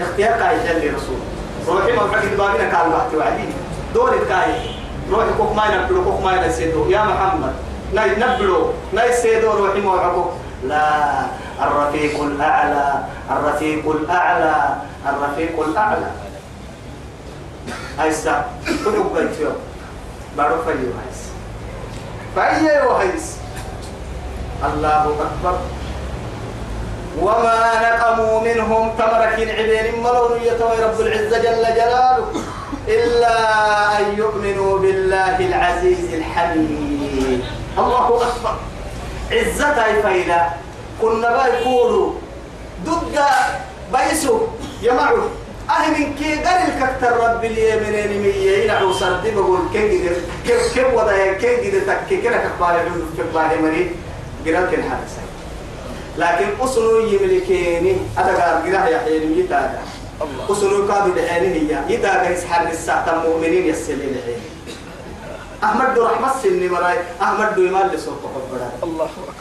[0.00, 1.35] اختيار قائد لرسوله
[1.68, 3.52] روحي ما فكر بابنا كان بحث وعدين
[3.94, 4.70] دور الكاية
[5.10, 7.54] روحي كوك ما ينبلو كوك ما ينسيدو يا محمد
[7.94, 8.72] ناي نبلو.
[8.92, 10.24] ناي سيدو روحي ما
[10.64, 11.26] لا
[11.62, 14.76] الرفيق الأعلى الرفيق الأعلى
[15.06, 16.10] الرفيق الأعلى.
[17.98, 18.44] هايسا
[18.84, 19.56] كل بيت يوم
[20.36, 21.20] بارو فيو هايس
[22.36, 23.36] فأيه هايس
[24.64, 25.58] الله أكبر.
[27.20, 32.26] وما نقموا منهم تمرك عبين ملون يتوي رب العزة جل جلاله
[32.88, 33.36] إلا
[33.98, 37.44] أن يؤمنوا بالله العزيز الحميد.
[37.78, 38.56] الله أكبر.
[39.32, 40.46] عزتها فإلى
[41.02, 42.12] كنا بيقولوا
[42.84, 43.18] ضد
[43.92, 44.40] بيسو
[44.82, 45.28] يمعوا
[45.70, 50.08] أهل كي قال الكتر رب اليمنين مية ينعو سردي بقول كي
[50.46, 52.74] كيف كيف وضع كي قد تكي كنا كبار
[53.16, 53.90] في كبار مري
[54.46, 55.12] قرال كن حدث
[56.18, 59.78] لكن أصلوا يملكيني؟ أتقار قراه يحيي يتاقى
[60.50, 61.94] أصلوا كابي دعيني هي.
[61.94, 64.40] يتاقى يسحر الساعة المؤمنين يسلي العين
[65.64, 66.98] أحمد دو رحمة سني مراي.
[67.22, 69.34] أحمد دو يمال لسوق قبرا الله أكبر.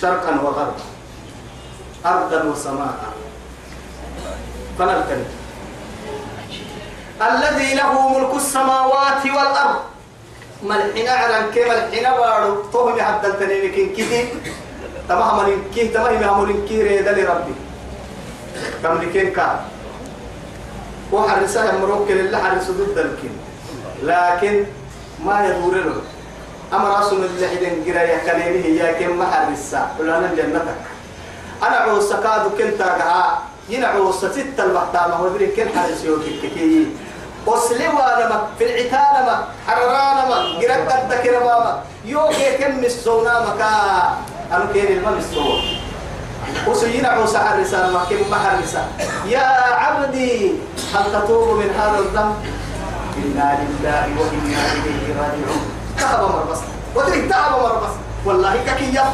[0.00, 0.84] شرقا وغربا.
[2.06, 2.98] أرضا وسماء.
[4.78, 5.24] فنلتني
[7.22, 9.80] الذي له ملك السماوات والأرض.
[10.62, 14.28] ملحنا عرن كي ملحنا بارو توهم حتى التنين كين كذي
[15.08, 17.54] تمام من كي تمام من كي ريدا لربي.
[18.82, 19.56] كم لكين كان
[21.12, 23.34] وحرسها مروك لله حرس ضد الكين.
[24.02, 24.64] لكن
[25.24, 26.00] ما يدور له.
[26.72, 29.96] أما رسول الله إذن قرأ يكلمه يا كم ما حرسها.
[30.00, 30.80] ولا أنا جنتك.
[31.62, 35.22] أنا عوسى كادو كنت قها ينعو ستة المحتامة.
[35.22, 36.86] ودري كن حرس يوكي كي
[37.46, 39.36] وسلوا لما في العتال ما.
[39.66, 40.36] حررانا ما.
[40.60, 43.72] قرأ قد كرماما يوكي كم السونا مكا
[44.52, 45.62] أنا كين المم السونا
[46.68, 48.86] وسينا عوسى حرسا ما كم ما حرسا
[49.26, 50.52] يا عبدي
[50.94, 52.34] هل تتوب من هذا الذنب
[53.16, 55.62] إنا لله وإنا إليه راجعون
[55.98, 56.58] تعب مربص
[56.96, 59.04] ودري تعب مربص والله ككيا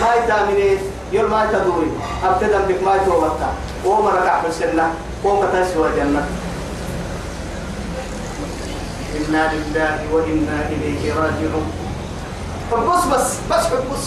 [0.00, 0.78] ما يتامنين
[1.12, 1.90] يول ما تدوري
[2.24, 3.50] أبتدأ بك ما يتوبتا
[3.84, 6.26] وما ركع في السنة وما تسوى جنة
[9.16, 11.72] إنا لله وإنا إليه راجعون
[12.72, 14.04] حبس بس بس حبس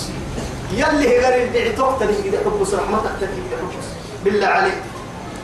[0.73, 3.87] يلي غير البيع تقتل كده حبس رحمتك تكي حبس
[4.23, 4.81] بالله عليك.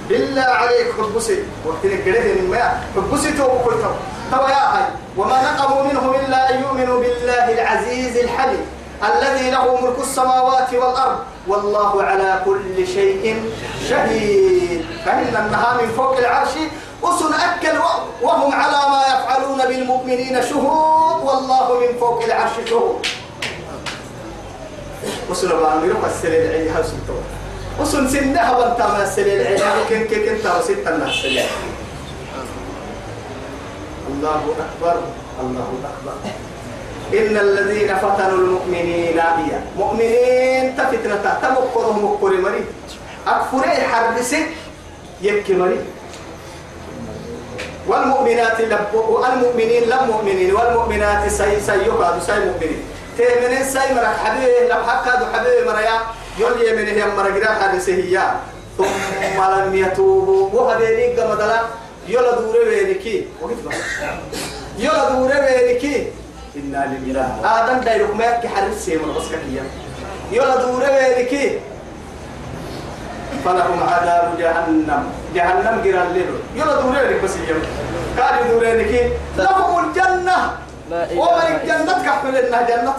[0.09, 1.43] بالله عليك حبسي.
[1.65, 3.91] وقت الجريه ما حبسي تو كل تو
[4.31, 4.85] تو يا هاي
[5.17, 8.65] وما نقموا منهم إلا أن يؤمنوا بالله العزيز الحليم
[9.01, 13.51] الذي له ملك السماوات والأرض والله على كل شيء
[13.89, 14.85] شهيد.
[15.05, 16.53] فإن النهار من فوق العرش
[17.03, 17.77] أسن أكل
[18.21, 23.07] وهم على ما يفعلون بالمؤمنين شهود والله من فوق العرش شهود.
[25.31, 27.23] أسن بأمير السليل عيد هاوس التوى
[27.81, 31.45] أسن سنها بنتا ما السليل عيد كن كن كن تاو ستة ما السليل
[34.11, 34.95] الله أكبر
[35.41, 36.15] الله أكبر.
[37.11, 42.63] إن الذين فتنوا المؤمنين هي مؤمنين تفتنة تمكرهم مكر مري.
[43.27, 44.47] أكفري حرسك
[45.21, 45.79] يكي مري.
[47.87, 52.81] والمؤمنات لب والمؤمنين لم مؤمنين والمؤمنات سي سيقعد سي مؤمنين.
[53.17, 55.97] تيمنين سي مرك حبيبي لم حكادوا حبيبي مريا
[56.39, 58.21] يقول يمن هي مرقرا حدثه هي
[58.77, 60.49] ثم لم يتوبوا.
[60.53, 61.59] وهبيني قمدلا
[62.07, 63.27] يلا دوري وينكي
[64.77, 66.07] يلا دوري وينكي
[66.55, 67.27] إنا لله.
[67.43, 69.63] آدم دايرك ما يحكي حرس سيمر بس كيا
[70.31, 71.59] يلا دوري وينكي
[73.45, 75.03] فلهم عذاب جهنم.
[75.35, 77.61] جهنم جرى الليل يلا دوري بس يوم
[78.19, 80.37] قال دوري لكي لهم الجنة.
[80.91, 82.93] ومن الجنة كحمل إنها جنة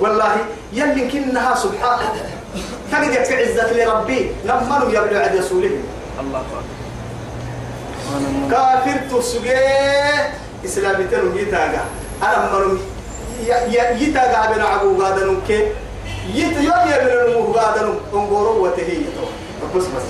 [0.00, 0.36] والله
[0.72, 1.98] يلي كنها سبحان
[2.92, 4.30] تجد في عزة لربي.
[4.44, 5.70] لما يبلو عد رسوله
[6.20, 6.62] الله أكبر.
[8.50, 9.54] كافر تسجي
[10.64, 11.82] إسلامي تنو يتاقى
[12.22, 12.78] أنا منو
[14.00, 15.68] يتاقى بنا عبو غادنو كي
[16.34, 18.98] يت يوم نمو غادنو انقورو وتهي
[19.76, 20.08] بس بس.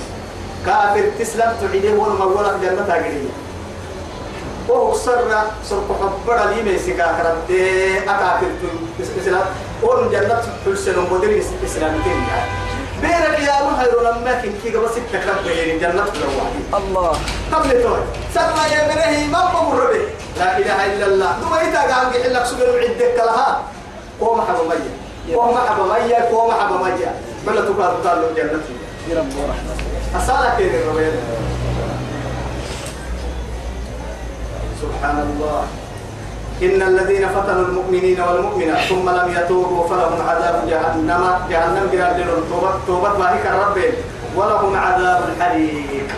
[0.66, 3.43] كافر تسلم تعيده ولا مولا جنة تاقرية.
[4.68, 5.29] وهو سر
[5.68, 7.50] سر حبر لي ميسكا كرت
[8.09, 8.46] أكافر
[9.20, 9.46] إسلام.
[9.83, 12.24] ون جنة حسن مدير إسلامي تنو
[13.03, 17.12] بيرك يا من خير لما كن كي بس تكرم بين جنة الواحد الله.
[17.53, 18.03] قبل توي.
[18.35, 20.05] سمى يا منه ما بمر به
[20.38, 21.33] لا إله إلا الله.
[21.42, 23.62] ثم إذا قال لك لك سجن عندك لها.
[24.20, 27.14] قوم حب مية قوم حب مية قوم حب مية
[27.46, 28.74] بلا تقال قال له جنته
[29.09, 29.85] يا رب ورحمته
[30.16, 31.11] أصالة كده الربيع
[34.85, 35.62] سبحان الله
[36.62, 41.23] إن الذين فتنوا المؤمنين والمؤمنات ثم لم يتوبوا فلهم عذاب جهنم.
[41.51, 43.79] جهنم جرى لهم توبة توبة ما هيك الرب
[44.37, 46.09] ولهم عذاب الحريق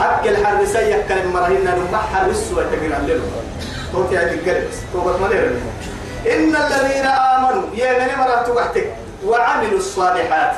[0.00, 3.32] أكل حرب سيء كلمة مرهن نمح حرس وتقرى لهم.
[3.92, 5.26] توتي هذه القلب توبة ما
[6.26, 7.62] إن الذين آمنوا.
[7.74, 8.86] يا من مرات وحدك
[9.26, 10.54] وعملوا الصالحات.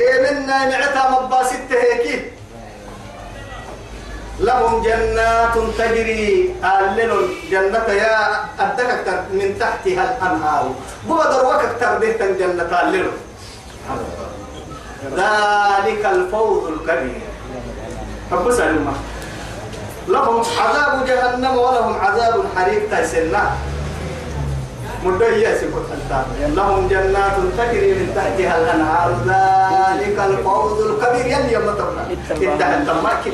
[0.00, 2.35] إيه منا نعتا مباسط هيك
[4.40, 7.12] لهم جنات تجري آلل
[7.50, 8.16] جنة يا
[8.60, 10.64] أدك من تحتها الأنهار.
[11.08, 13.10] بودر وقت ترديت جنة آلل
[15.16, 17.20] ذلك الفوز الكبير.
[18.32, 18.92] رب سلمة
[20.08, 22.90] لهم عذاب جهنم ولهم عذاب حريق
[25.02, 25.86] تيسنا مدعية سكوت
[26.40, 29.10] لهم جنات تجري من تحتها الأنهار.
[29.26, 31.26] ذلك الفوز الكبير.
[31.26, 33.32] يلي يوم تبنا انتهى التماكن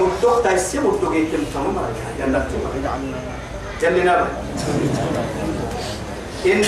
[0.00, 1.76] مدوخ تيسي مدوخ يتم تمام
[2.18, 2.46] جنات
[3.82, 4.26] يلي نبا
[6.46, 6.62] إن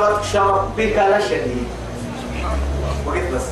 [0.00, 1.68] بطش ربك لشديد.
[3.06, 3.42] وقت بس.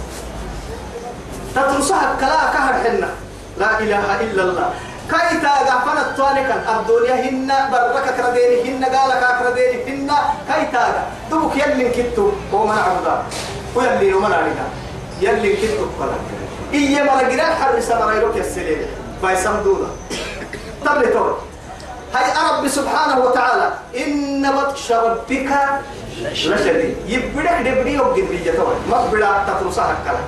[1.55, 3.11] تتنصح كلا كهر حنا
[3.59, 4.71] لا إله إلا الله.
[5.11, 10.11] كايتا غفنا التوانك الدنيا هن بركة كردين هن قالك كردين هن
[10.49, 13.23] كايتا دبك يلي كتو هو من عبدا
[13.75, 14.67] ويلي ومن عبدا
[15.21, 16.25] يلي كتو قلق
[16.75, 18.87] إيه مرقنا حر سمرايلوك السليل.
[19.23, 19.89] بايسام دولا.
[20.85, 21.35] تبلي تبلي
[22.15, 23.73] هاي رب سبحانه وتعالى.
[23.97, 25.51] إن بطش ربك
[26.23, 26.97] لشديد.
[27.07, 30.23] يبدك دبريو جدري جتوه ما بدا تترسها كلا.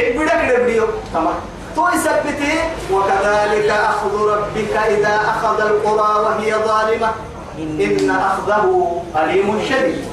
[0.00, 1.34] يبدك دبريو تمام.
[1.76, 2.54] توي سبتي
[2.92, 7.10] وكذلك أخذ ربك إذا أخذ القرى وهي ظالمة.
[7.58, 10.04] إن أخذه أليم شديد.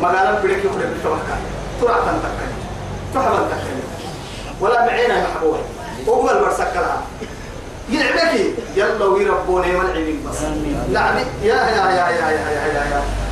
[0.00, 1.40] ما قال بريك يخرج بالتوكل
[1.80, 2.50] ترى تنتقل
[3.14, 3.76] تحب تنتقل
[4.60, 5.56] ولا بعينا محبوب
[6.08, 7.02] أول برسك لها.
[7.90, 8.54] يلعبك.
[8.76, 10.42] يلا ويربوني والعلم بس.
[10.92, 13.25] يعني يا يا يا يا يا يا, يا, يا.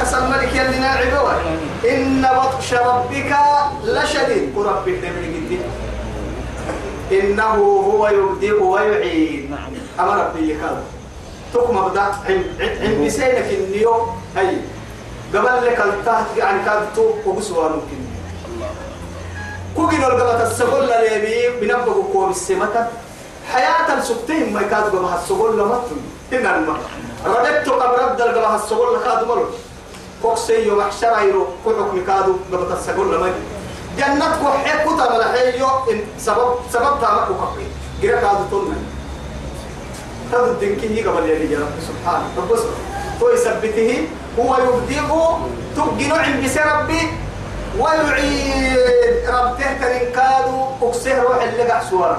[0.00, 1.32] كسل الملك يلي ناعبه
[1.90, 3.36] إن بطش ربك
[3.84, 4.56] لشديد.
[4.56, 5.60] قرب بحرمك
[7.12, 7.54] إنه
[7.88, 9.56] هو يبدئ ويعيد.
[10.00, 10.82] أما ربي يكاد
[11.54, 13.08] تقم بدأ عند
[13.48, 14.56] في النيو هاي.
[15.34, 18.00] قبل لك التهت عن كادتو وبسوا ممكن
[19.76, 21.60] كوكين القلة السبل لليبي.
[21.60, 22.86] بنبقوا كوب السمتة
[23.52, 26.00] حياة سبتهم ما يكادوا بها السبل لمتن
[26.32, 26.90] إن المقر
[27.26, 29.44] رددت قبل رد القبها السبول لكاد مرو
[30.22, 33.32] كوكسي يوم محشر يرو كوكو مكادو قبط السبول لما
[33.98, 37.66] جنة كوحي كتا ملحيو إن سبب سبب تامك وكفي.
[38.02, 38.76] غير كادو تنمي
[40.32, 42.58] تد الدنكي قبل يلي يا رب سبحانه رب
[43.20, 44.08] تو يثبته
[44.38, 45.38] هو يبدئه
[45.76, 47.02] تبقي عند ربي.
[47.78, 52.18] ويعيد ربته كرين كادو أكسه روح اللي قع سوار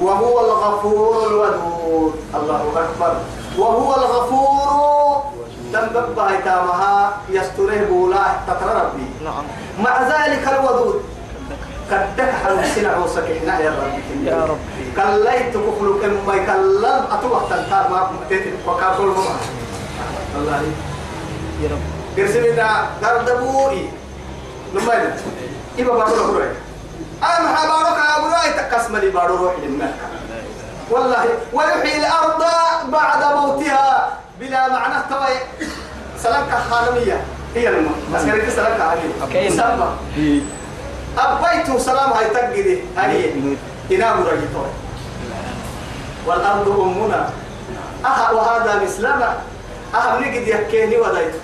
[0.00, 2.14] وهو الغفور الودود.
[2.34, 3.16] الله أكبر.
[3.58, 5.22] وهو الغفور.
[5.72, 9.08] تنبب هيتامها يستره بولا تترى ربي.
[9.24, 9.44] نعم.
[9.78, 11.02] مع ذلك الودود.
[11.90, 14.58] كدك حلو سنع وسكحنا يا رب يا رب.
[14.96, 19.36] كليت كفلك ما يكلم أتوه تنتار ما تتن وكافل ما
[20.38, 20.62] الله
[21.62, 21.84] يا رب.
[22.16, 23.90] قرسمنا دردبوري
[24.74, 25.14] لما يلا
[25.78, 26.48] إبا بارو روحي
[27.22, 29.94] أنا حبارك أبو راي تقسم لي بارو روحي للملك.
[30.90, 32.44] والله ويحيي الأرض
[32.92, 34.94] بعد موتها بلا معنى.
[35.10, 35.36] توي
[36.22, 37.24] سلامك خانمية
[37.54, 38.98] هي المهم بس كانت سلامك
[39.32, 39.50] كاين.
[39.50, 39.96] سلمى
[41.18, 43.32] أبيت سلام هاي تقدي هاي
[43.90, 44.70] إنا مرجتوي
[46.26, 47.30] والأرض أمنا.
[48.04, 49.34] أها وهذا مسلمة.
[49.94, 51.34] أها نجد يكيني ودايت.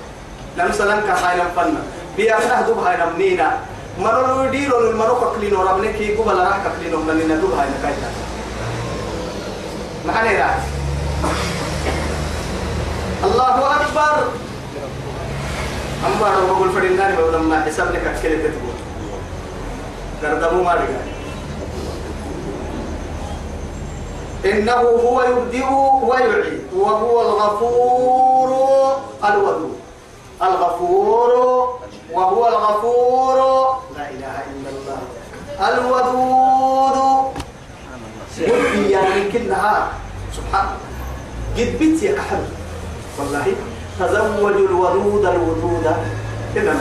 [0.57, 1.83] لم سلامك هاي نفنا
[2.17, 3.59] بيا نهدو هاي نمنينا
[3.99, 8.11] مرو ديرو المرو كلينو ربني كي قبل راح كلينو من ندو هاي نكايتا
[10.07, 10.59] معني راح
[13.25, 14.25] الله أكبر
[16.07, 18.77] أما رب بقول فريناني بقول لما حساب لك أكلت تقول
[20.23, 21.03] دردمو ما رجع
[24.45, 25.65] إنه هو يبدئ
[26.03, 28.49] ويعيد وهو الغفور
[29.25, 29.77] الودود
[30.43, 31.79] الغفور
[32.13, 33.37] وهو الغفور.
[33.97, 35.01] لا إله إلا الله.
[35.69, 36.97] الودود.
[38.39, 39.89] قل يعني كلها
[40.37, 40.67] سبحان
[41.57, 42.45] قد بيت يا كحل
[43.19, 43.47] والله
[44.01, 45.87] تزوجوا الودود الودود.
[46.55, 46.73] كده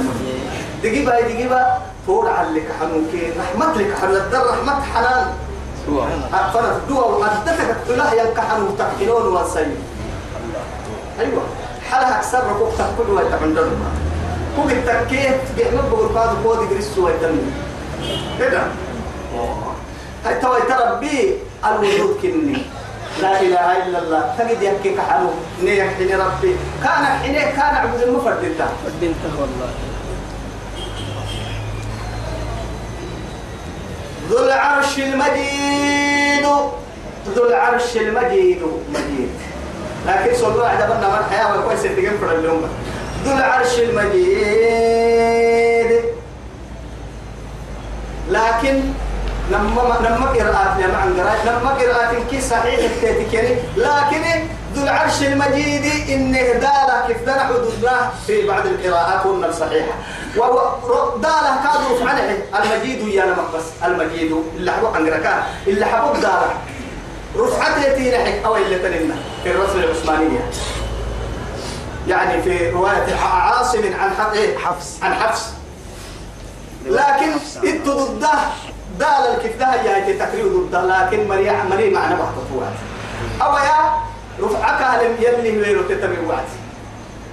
[0.84, 1.62] دقيبة دقيبة.
[2.08, 5.28] فور عليك حنوكي رحمت لك حنان الدر رحمت حنان.
[6.54, 9.76] فرد دوا وعدتك تلا ينكحن وتحكيلون والسيد
[11.20, 11.42] أيوه.
[11.90, 13.72] حالها أكثر ركوب تحكل ويتعندن
[14.56, 17.52] كوك التكيت جهنم بقول قاد قود يدرسوا ويتنم
[18.40, 18.64] كده
[20.26, 22.58] هاي توا تربي الوجود كني.
[23.22, 24.36] لا إله إلا الله.
[24.38, 25.30] تجد يحكي كحنو.
[25.64, 26.56] نيح حين ربي.
[26.84, 28.62] كان حين كان عبد المفرد إنت.
[29.02, 29.70] بنته والله.
[34.30, 36.46] ذو العرش المجيد.
[37.36, 38.62] ذو العرش المجيد.
[38.94, 39.30] مجيد.
[40.08, 42.70] لكن صلوا على بنا من حياة وكويس تجمع اليوم
[43.26, 45.12] ذو العرش المجيد.
[48.30, 48.82] لكن
[49.52, 54.24] لما لما قراءات يا مع قراءات لما قراءات كي صحيح التاتيكني لكن
[54.76, 59.94] ذو العرش المجيد إن دالة كيف دنا حدودنا في بعض القراءات قلنا الصحيحة
[60.38, 63.64] وهو دالة كادوا في عنه المجيد يا بس.
[63.86, 66.52] المجيد اللي حبوا عن قراءات اللي حبوا دالة.
[67.38, 70.50] رفعت يتي نحك أو اللي تنمنا في الرسل العثمانية.
[72.08, 74.98] يعني في رواية عاصم عن حفص إيه؟ حفص.
[75.04, 75.46] عن حفص.
[76.86, 77.32] لكن
[77.68, 78.30] انت ضده
[79.00, 82.74] دال الكيف ده هي تكرير ضده لكن مريع مريع معنى محطوطات
[83.42, 83.94] أو يا
[84.42, 86.44] رفعك لم يلي ويرو تتبع وعد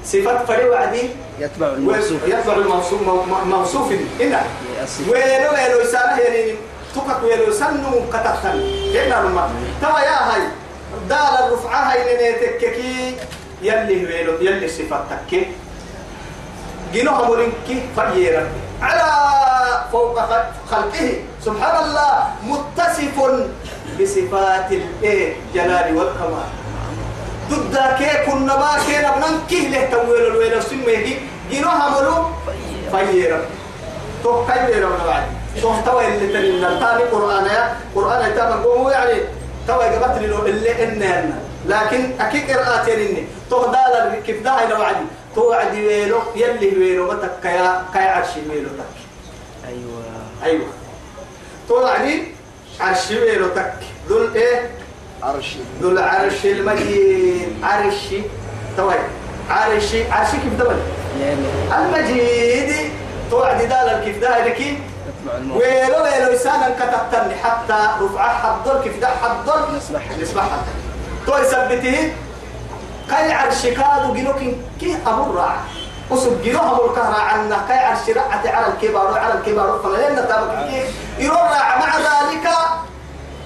[0.05, 2.23] صفات فري وعدي يتبع الموصوف.
[2.27, 5.09] يتبع الموصوف مو- موصوف يأسف.
[5.09, 6.55] وينو وينو يسانه يعني
[6.95, 8.61] تكك ويلو سنو كتكتن
[8.95, 9.51] هنا لما
[9.83, 10.43] توا يا هاي
[11.09, 13.17] دال الرفعة هاي نيتككي
[13.63, 15.49] يلي ويلو يلي صفتك
[16.95, 18.49] جنوها مرنكي فجيرا
[18.83, 19.09] على
[19.93, 20.19] فوق
[20.71, 21.13] خلقه.
[21.45, 22.13] سبحان الله
[22.43, 23.17] متصف
[24.01, 26.49] بصفات الايه؟ جلال والكمال.
[27.51, 31.19] ضد كي كنا ما كي نبنكي له تويل الويل سميه
[31.51, 32.25] جنوها مرو
[32.93, 33.41] فجيرا
[34.25, 35.23] تو كاي ويرا بعد؟
[35.63, 38.91] تو توا اللي ترين الثاني قرآن يا قرآن يتابع.
[38.91, 39.21] يعني
[39.69, 45.07] توا جبت له اللي إننا لكن أكيد قراءتين إني تو دال كيف ده إلى وعدي
[45.35, 48.95] تو عدي ويلو يلي ويلو متك كيا كيا عرش ويلو تك.
[49.69, 50.03] أيوة.
[50.45, 50.67] أيوة.
[51.69, 52.23] تو عدي
[52.81, 53.75] عرش ويلو تك.
[54.09, 54.71] ذل إيه؟
[55.23, 55.59] عرشي.
[55.83, 57.53] ذو العرش المجيد.
[57.63, 58.23] عرشي.
[58.77, 58.91] تو
[59.51, 60.11] عرشي.
[60.11, 60.77] عرشي كيف ده
[61.21, 61.47] يعني.
[61.79, 62.91] المجيد.
[63.31, 64.79] توعد دال الكيف ده الموت
[65.27, 70.59] ويلو ويلو يسانا كتبتني حتى رفع حضر كيف ده حضر نسبح نسبحها
[71.27, 72.13] تو يثبته
[73.11, 74.15] كاي عرش كادو
[74.81, 75.57] كي أمر راع.
[76.13, 80.63] أسب جنو كهرا عنا كاي عرش رعة على الكبار على الكبار فلين نتابع
[81.19, 81.79] كي راع.
[81.79, 82.49] مع ذلك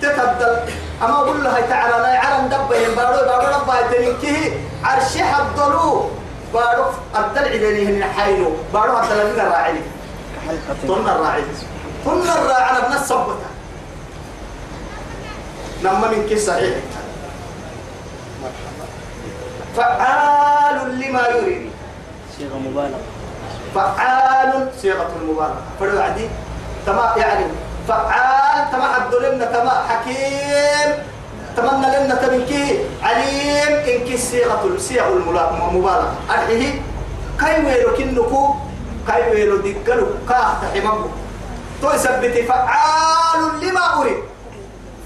[0.03, 0.57] تتبدل.
[1.03, 4.51] أما أقول له تعالى لا يعلم دبه بارو بارو ربا يتنكيه
[4.85, 6.09] عرش حضروا
[6.55, 6.85] بارو
[7.17, 9.81] الدلع ليه من حينو بارو الدلع لنا راعي.
[10.89, 11.43] طن الراعي.
[12.05, 13.51] طن الراعي أنا بنفس صبتها
[15.83, 16.79] لما من كي صحيح.
[19.77, 21.71] فعال لما يريد.
[22.39, 23.01] صيغة مبالغة.
[23.75, 25.63] فعال صيغة المبالغة.
[25.81, 26.29] فرد عدي.
[26.87, 27.45] تما يعني
[27.89, 30.91] فعال تما حد لنا تما حكيم.
[31.57, 33.73] تمنى لنا تبكي عليم.
[33.87, 36.83] إنك صيغة صيغ المبالغة أرحيه.
[37.41, 38.55] كاي ويلو كنكو
[39.07, 41.09] كاي ويلو دقلو كاه تحممو
[41.83, 44.23] تو يثبت فعال لما أريد.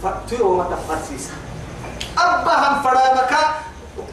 [0.02, 1.34] فتيو ما تفرسيسا.
[2.18, 3.32] أبا هم فرامك.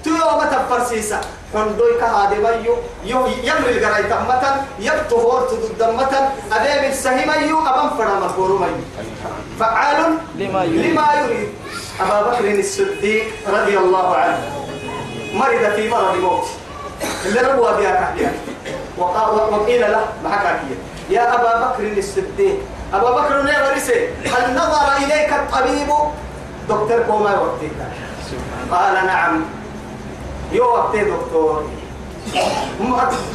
[0.04, 1.22] تيو ما تفرسيسا.
[1.54, 2.76] حندوي كهادي بيو.
[3.04, 8.66] يو يمر الجراي تمتن يبتو هور تدد متن أبي بالسهم يو أبا فرامك بورو
[9.60, 10.86] فعال لما يريد.
[10.86, 11.50] لما يريد.
[12.02, 14.40] أبا بكر الصديق رضي الله عنه.
[15.34, 16.48] مرض في مرض موت.
[17.26, 18.32] اللي ربوا بها كحيا
[18.98, 20.30] وقا- وقيل له ما
[21.10, 22.58] يا أبا بكر الصديق
[22.94, 25.90] أبا بكر يا غريسي هل نظر إليك الطبيب؟
[26.70, 27.72] دكتور كوما وقتك
[28.72, 29.46] قال نعم.
[30.52, 31.64] يو دكتور.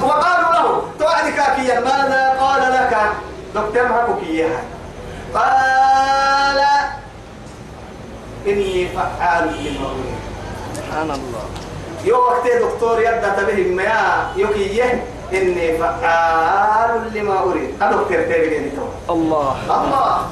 [0.02, 2.96] وقالوا له توعد كاكيا ماذا قال لك؟
[3.54, 4.62] دكتور معكوك إياها.
[5.34, 6.58] قال
[8.46, 9.80] إني فعال أريد
[10.76, 11.44] سبحان الله.
[12.04, 12.18] يو
[12.62, 17.78] دكتور يبدأ تبه ما يكيه إني فعال لما أريد.
[17.78, 19.56] دكتور تيري تو الله.
[19.70, 20.26] الله.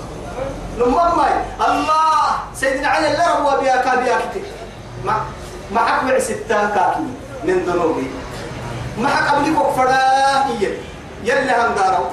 [0.79, 1.21] نمم
[1.61, 2.27] الله.
[2.55, 4.45] سيدنا علي اللي ربوا بيا كابيا كتير
[5.05, 5.15] ما
[5.71, 7.09] ما حكوا ستة كاكي
[7.45, 8.09] من ذنوبي.
[8.99, 10.01] ما حك أبلي كفرا
[10.49, 10.73] هي
[11.25, 12.05] يلي هم دارو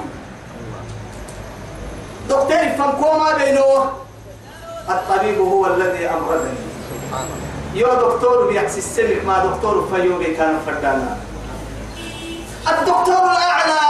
[2.28, 3.90] دكتور فنكوما بينه.
[4.88, 6.60] الطبيب هو الذي أمرضني.
[7.74, 11.16] يو دكتور بيحسي السمك ما دكتور فيوبي كان فردانا.
[12.68, 13.80] الدكتور الأعلى.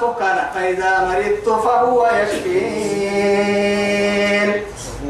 [0.00, 3.28] فكان فإذا مرضت فهو يشفين.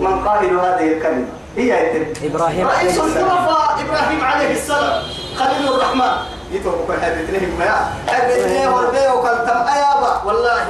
[0.00, 2.98] من قائل هذه الكلمة؟ هي يتم إبراهيم رئيس.
[2.98, 5.02] الخلفاء إبراهيم عليه السلام.
[5.38, 6.12] خليل الرحمن.
[6.52, 10.22] يتوقع حبيتنهم ما حبيتني وربي وكلتم أيابا.
[10.24, 10.66] والله.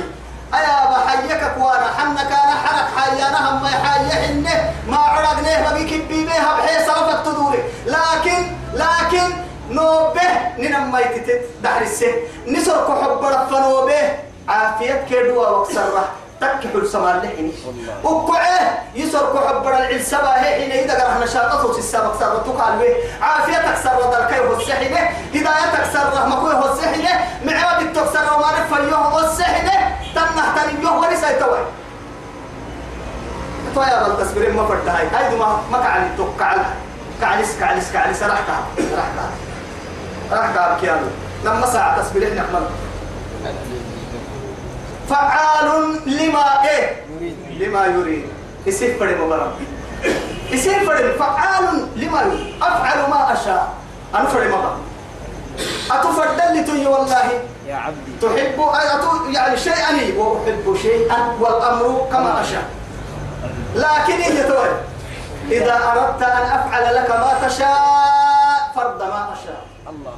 [0.55, 0.99] أيابا.
[1.07, 2.89] حيك كوانا حنا كان حرك.
[2.97, 4.23] حيانا هم حيه
[4.89, 7.63] ما عرقناه بقي كبيبه بحيث صرفت تدوري.
[7.87, 8.41] لكن
[8.75, 12.13] لكن نوبه ننمى يتتت دحر السه
[12.47, 14.03] نسر كحب رفنوبه
[14.49, 16.09] عافية كدوا وكسره
[16.41, 17.53] تكح السماء لحني
[18.05, 18.79] وقعه.
[18.95, 24.99] يسر كحب العلسبة حين إذا قرح نشاطه في السابق سرتك عليه عافيتك سر ذلك والسحنة
[25.35, 27.11] هدايتك سر رحمك والسحنة
[27.45, 31.59] معادك تكسر وما رفع يوه والسحنة تنه تنيه وليس يتوي
[33.75, 35.07] تويا بالتصبير ما فرد هاي.
[35.07, 36.59] هاي ما ما كعل تكعل
[37.21, 39.31] كعلس كعلس كعلس رحتها رحتها
[40.33, 41.07] رحتها بكيانو
[41.45, 42.67] لما ساعة تصبير إحنا نعمل
[45.11, 47.03] فعال لما إيه؟
[47.59, 48.29] لما يريد.
[48.67, 49.53] يصير فرد مبارك.
[50.51, 51.17] يصير فرد.
[51.19, 52.55] فعال لما يريد.
[52.63, 53.75] أفعل ما أشاء.
[54.15, 54.29] أنا
[56.13, 57.43] فرد لي تي والله.
[57.67, 58.13] يا عبدي.
[58.23, 58.61] تحب
[59.35, 62.65] يعني شيئا وأحب شيئا والأمر كما أشاء.
[63.75, 64.45] لكن هي
[65.51, 69.68] إذا أردت أن أفعل لك ما تشاء فرد ما أشاء.
[69.89, 70.15] الله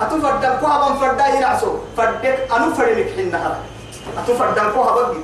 [0.00, 3.60] أتو فردن كوها بن فردا ينعسو فردك أنو فردك حينها
[4.18, 5.22] أتو فردن كوها بقي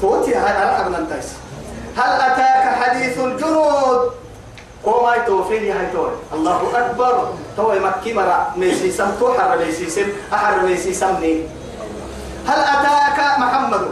[0.00, 1.28] توتي هاي أنا أبنى انتايس
[1.96, 4.10] هل أتاك حديث الجنود
[4.84, 10.60] وما يتوفيه هاي توي الله أكبر توي مكي مرا ميسي سم حر ميسي سم أحر
[10.66, 11.42] ميسي سمني
[12.46, 13.84] هل أتاك محمد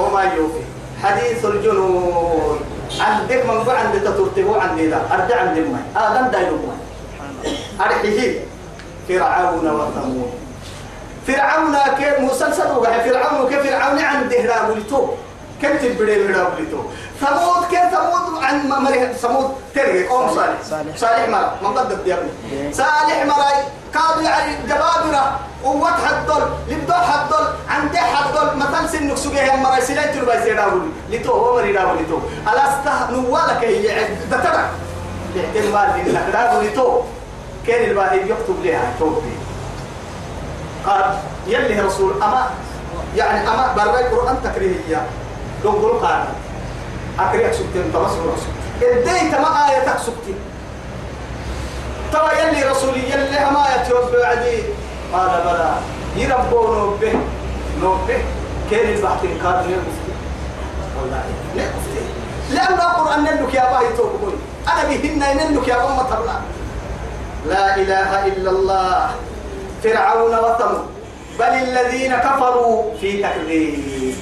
[0.00, 0.62] وما يوفي
[1.02, 2.60] حديث الجنود
[3.00, 6.85] عندك من قو عند تترتبو عندي دا أرجع عند الماء آدم دايلو ماء
[7.80, 8.40] أرحيه
[9.08, 10.30] فرعون وثمود.
[11.26, 12.98] فرعون كيف مسلسل وقع.
[12.98, 15.08] فرعون كيف فرعون عند هراب لتو
[15.62, 16.80] كتب بدي هراب لتو
[17.20, 20.96] ثمود كيف ثمود عن مري ثمود تري قوم صالح صالح.
[20.96, 21.28] صالح.
[21.28, 21.52] مرا.
[21.62, 23.50] من ضد يا ابني صالح مرا.
[23.94, 25.40] كادوا يعني جبابرة.
[25.64, 29.80] قوة حدل لبدو حدل عندي حدل مثل سنك سجيه مرا.
[29.80, 32.18] سلين تلو بس يراول لتو هو مري راول لتو
[32.48, 34.08] ألسته نوالك هي.
[34.30, 34.68] دترك
[35.36, 37.02] احتمال إنك راول لتو
[37.66, 39.32] كان الواحد يكتب لها توبي
[40.86, 42.50] قال يلي رسول أما
[43.16, 45.06] يعني أما برا القرآن تكريهية
[45.64, 46.24] لو قلوا قال
[47.18, 48.52] أكريك سبتين تمسك رسول
[48.82, 50.38] إديت ما آية سبتين
[52.12, 54.62] ترى يلي رسولي يلي أما يتوب بعدي.
[55.12, 55.74] قال بلى.
[56.16, 57.12] يربوا نوبه
[57.82, 58.18] نوبه
[58.70, 60.12] كان البحث كان نمفتي
[61.00, 61.22] والله
[61.56, 62.02] نمفتي
[62.50, 64.32] لأن القرآن نلك يا باي توبكون
[64.72, 66.40] أنا بهن نلك يا أمة الله.
[67.48, 69.10] لا إله إلا الله
[69.82, 70.86] فرعون وثمود.
[71.38, 74.14] بل الذين كفروا في تكذيب.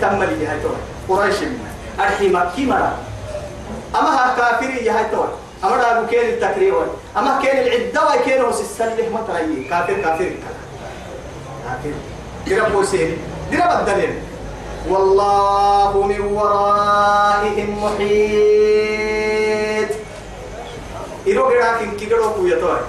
[0.00, 0.76] تم لي هاي توي
[1.08, 1.36] قريش
[2.00, 2.94] أرحي مكي مرة.
[3.96, 5.28] أما ها كافري هاي توي
[5.64, 6.74] أما دا كين التكرير
[7.16, 10.32] أما كين العدة وكين هو سسلح ما ترى كافر كافر.
[11.64, 11.94] كافر.
[12.46, 13.18] درب وسيري
[13.52, 14.14] درب الدليل.
[14.88, 18.30] والله من ورائهم محيط.
[21.38, 22.80] غيرك كي غيرو كويا توي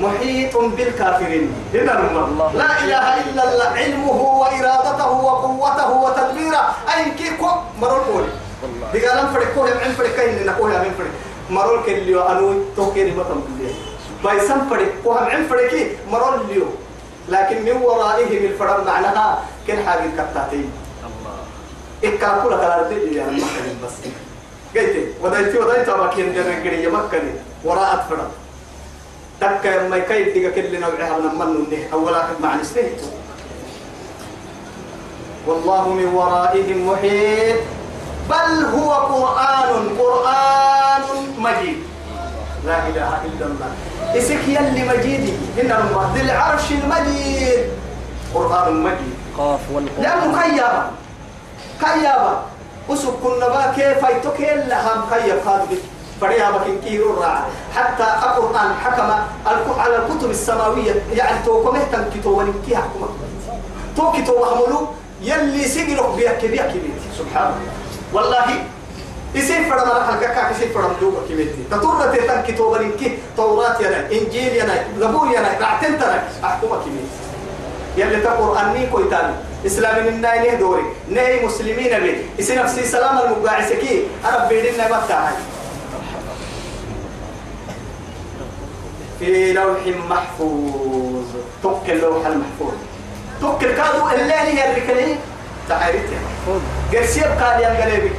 [0.00, 1.92] محيط بالكافرين هنا
[2.28, 6.62] الله لا إله إلا الله علمه وإرادته وقوته وتدبيره
[6.96, 7.48] أين كيكو
[7.80, 8.32] مرور قولي
[8.94, 11.12] بقى لم فرق كوه من فرق كاين لنا كوه من فرق
[11.50, 13.74] مرور كل يو أنو توكيري بطن بالله
[14.24, 15.72] بايسان فرق كوه من فرق
[16.12, 16.66] مرور اليو
[17.28, 20.70] لكن من ورائهم الفرق معناها كن حاجة كتاتين
[22.04, 23.94] إكرا كل كلام تيجي يعني مكة بس
[24.76, 27.18] قلت ودايتي ودايتي أباكين جرن قرية مكة
[27.64, 28.30] وراء فرق
[29.40, 32.90] تكا ما كيف تيجا كل نوعها من من نه أولا مع نسته
[35.46, 37.60] والله من ورائهم محيط.
[38.30, 41.02] بل هو قرآن قرآن
[41.38, 41.78] مجيد.
[42.66, 43.70] لا إله إلا الله.
[44.14, 47.62] إسك يلي مجيد إن الله ذي العرش المجيد.
[48.34, 49.14] قرآن مجيد.
[49.38, 50.90] قاف والقرآن لأنه كيابا
[51.80, 52.42] كيابا
[52.90, 55.66] أسك كنا كيف يتوكل لهم كيب هذا
[56.22, 57.42] فريها بكين كيرو الراعي
[57.76, 59.10] حتى القرآن حكم
[59.78, 63.08] على الكتب السماوية يعني تو كمهتم كتو ونكي حكمة
[63.96, 64.88] تو كتو وحملو
[65.22, 67.72] يلي سجلوا بيك بيك بيك سبحان الله.
[68.12, 68.46] والله
[69.34, 74.00] يصير فرد مرة حلقة كاك يصير فرد دوبا كبيرتي تطور تيتان كتو ونكي توراة ينا
[74.12, 77.18] إنجيل ينا زبور ينا رعتين تنا أحكمة كبيرتي
[77.96, 79.34] يلي تقول أني كويتان.
[79.66, 85.18] إسلام الناي دوري؟ ناي مسلمين بي إسي نفسي سلام المقاعسكي أنا بيدنا متى
[89.22, 89.78] في لوح
[90.10, 91.26] محفوظ.
[91.62, 92.74] توك اللوح المحفوظ.
[93.40, 95.16] توك الكادو الليل هي الركنين
[95.68, 96.20] تعريتها
[96.92, 98.12] قرسيب قال يا قلبي.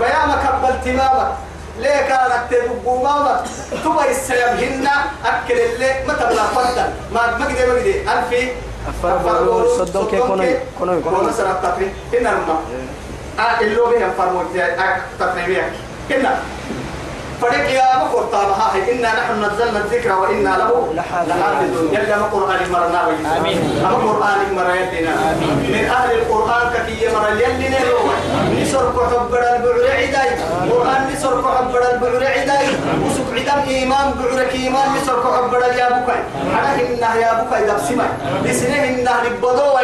[0.00, 1.32] بيامك قبل تمامك
[1.80, 3.40] ليه كانت تدبو مامك
[3.84, 4.88] تبا السيبهن
[5.24, 8.48] أكل اللي متى بلا فضل؟ ما ما قدي ما قدي ألفي
[8.88, 10.56] أفرموا صدق كونوي.
[10.78, 11.32] كونوي كونوي.
[11.32, 12.58] سنة تقري هنا رما
[13.38, 14.42] آه اللو بهم فرموا
[15.18, 15.62] تقريبا.
[16.10, 16.38] هنا.
[17.40, 21.88] فريق يا ما قرطا إنا نحن نزلنا الذكر وإنا له لحافظون.
[21.92, 23.08] يلا ما قرآن مرنا
[23.38, 23.58] آمين.
[23.80, 24.74] أما قرآن مرنا
[25.74, 27.78] من أهل القرآن كي مرنا يلنا
[28.66, 30.30] نسر كحب البعر عداي
[30.70, 32.66] قرآن نسر كحب البعر عداي
[33.04, 36.20] وسك عدم إيمان بعرك إيمان نسر كحب يا بكاي
[36.56, 38.08] على إنه يا بكاي دبسماي
[38.44, 39.80] لسنه إنه لبضوا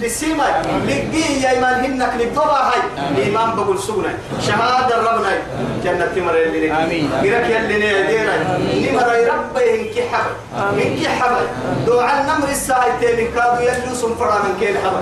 [0.00, 0.52] لسيماي
[0.88, 2.80] لقي يا إيمان هنك لبضوا هاي
[3.24, 4.12] إيمان بقول سجنا
[4.46, 5.30] شهادة ربنا
[5.84, 7.10] جنة مرنا يلنا آمين.
[7.22, 8.34] قرك يلي نيدينا
[8.84, 11.36] نمر ربي إنك حب إنك حب
[11.86, 14.96] دعاء النمر الساعة من كادو يلي سنفرا من كيل حب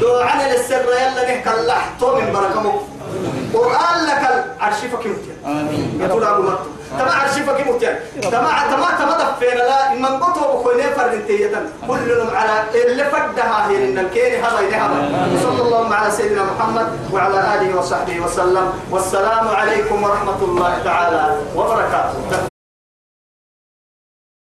[0.00, 2.32] دعاء للسر يلا نحك اللحتو من
[3.54, 4.22] قرآن لك
[4.58, 6.00] العرش فكمتين آمين.
[6.00, 9.94] يقول أبو مرتو تما عرش فكمتين تما تما تما دفينا لا.
[9.94, 11.50] من قطو بخوين فردتية
[11.88, 14.90] كلهم على اللي فدها هي إن الكين هذا ينهض
[15.42, 18.72] صلى الله على سيدنا محمد وعلى آله وصحبه وسلم.
[18.90, 22.55] والسلام عليكم ورحمة الله تعالى وبركاته.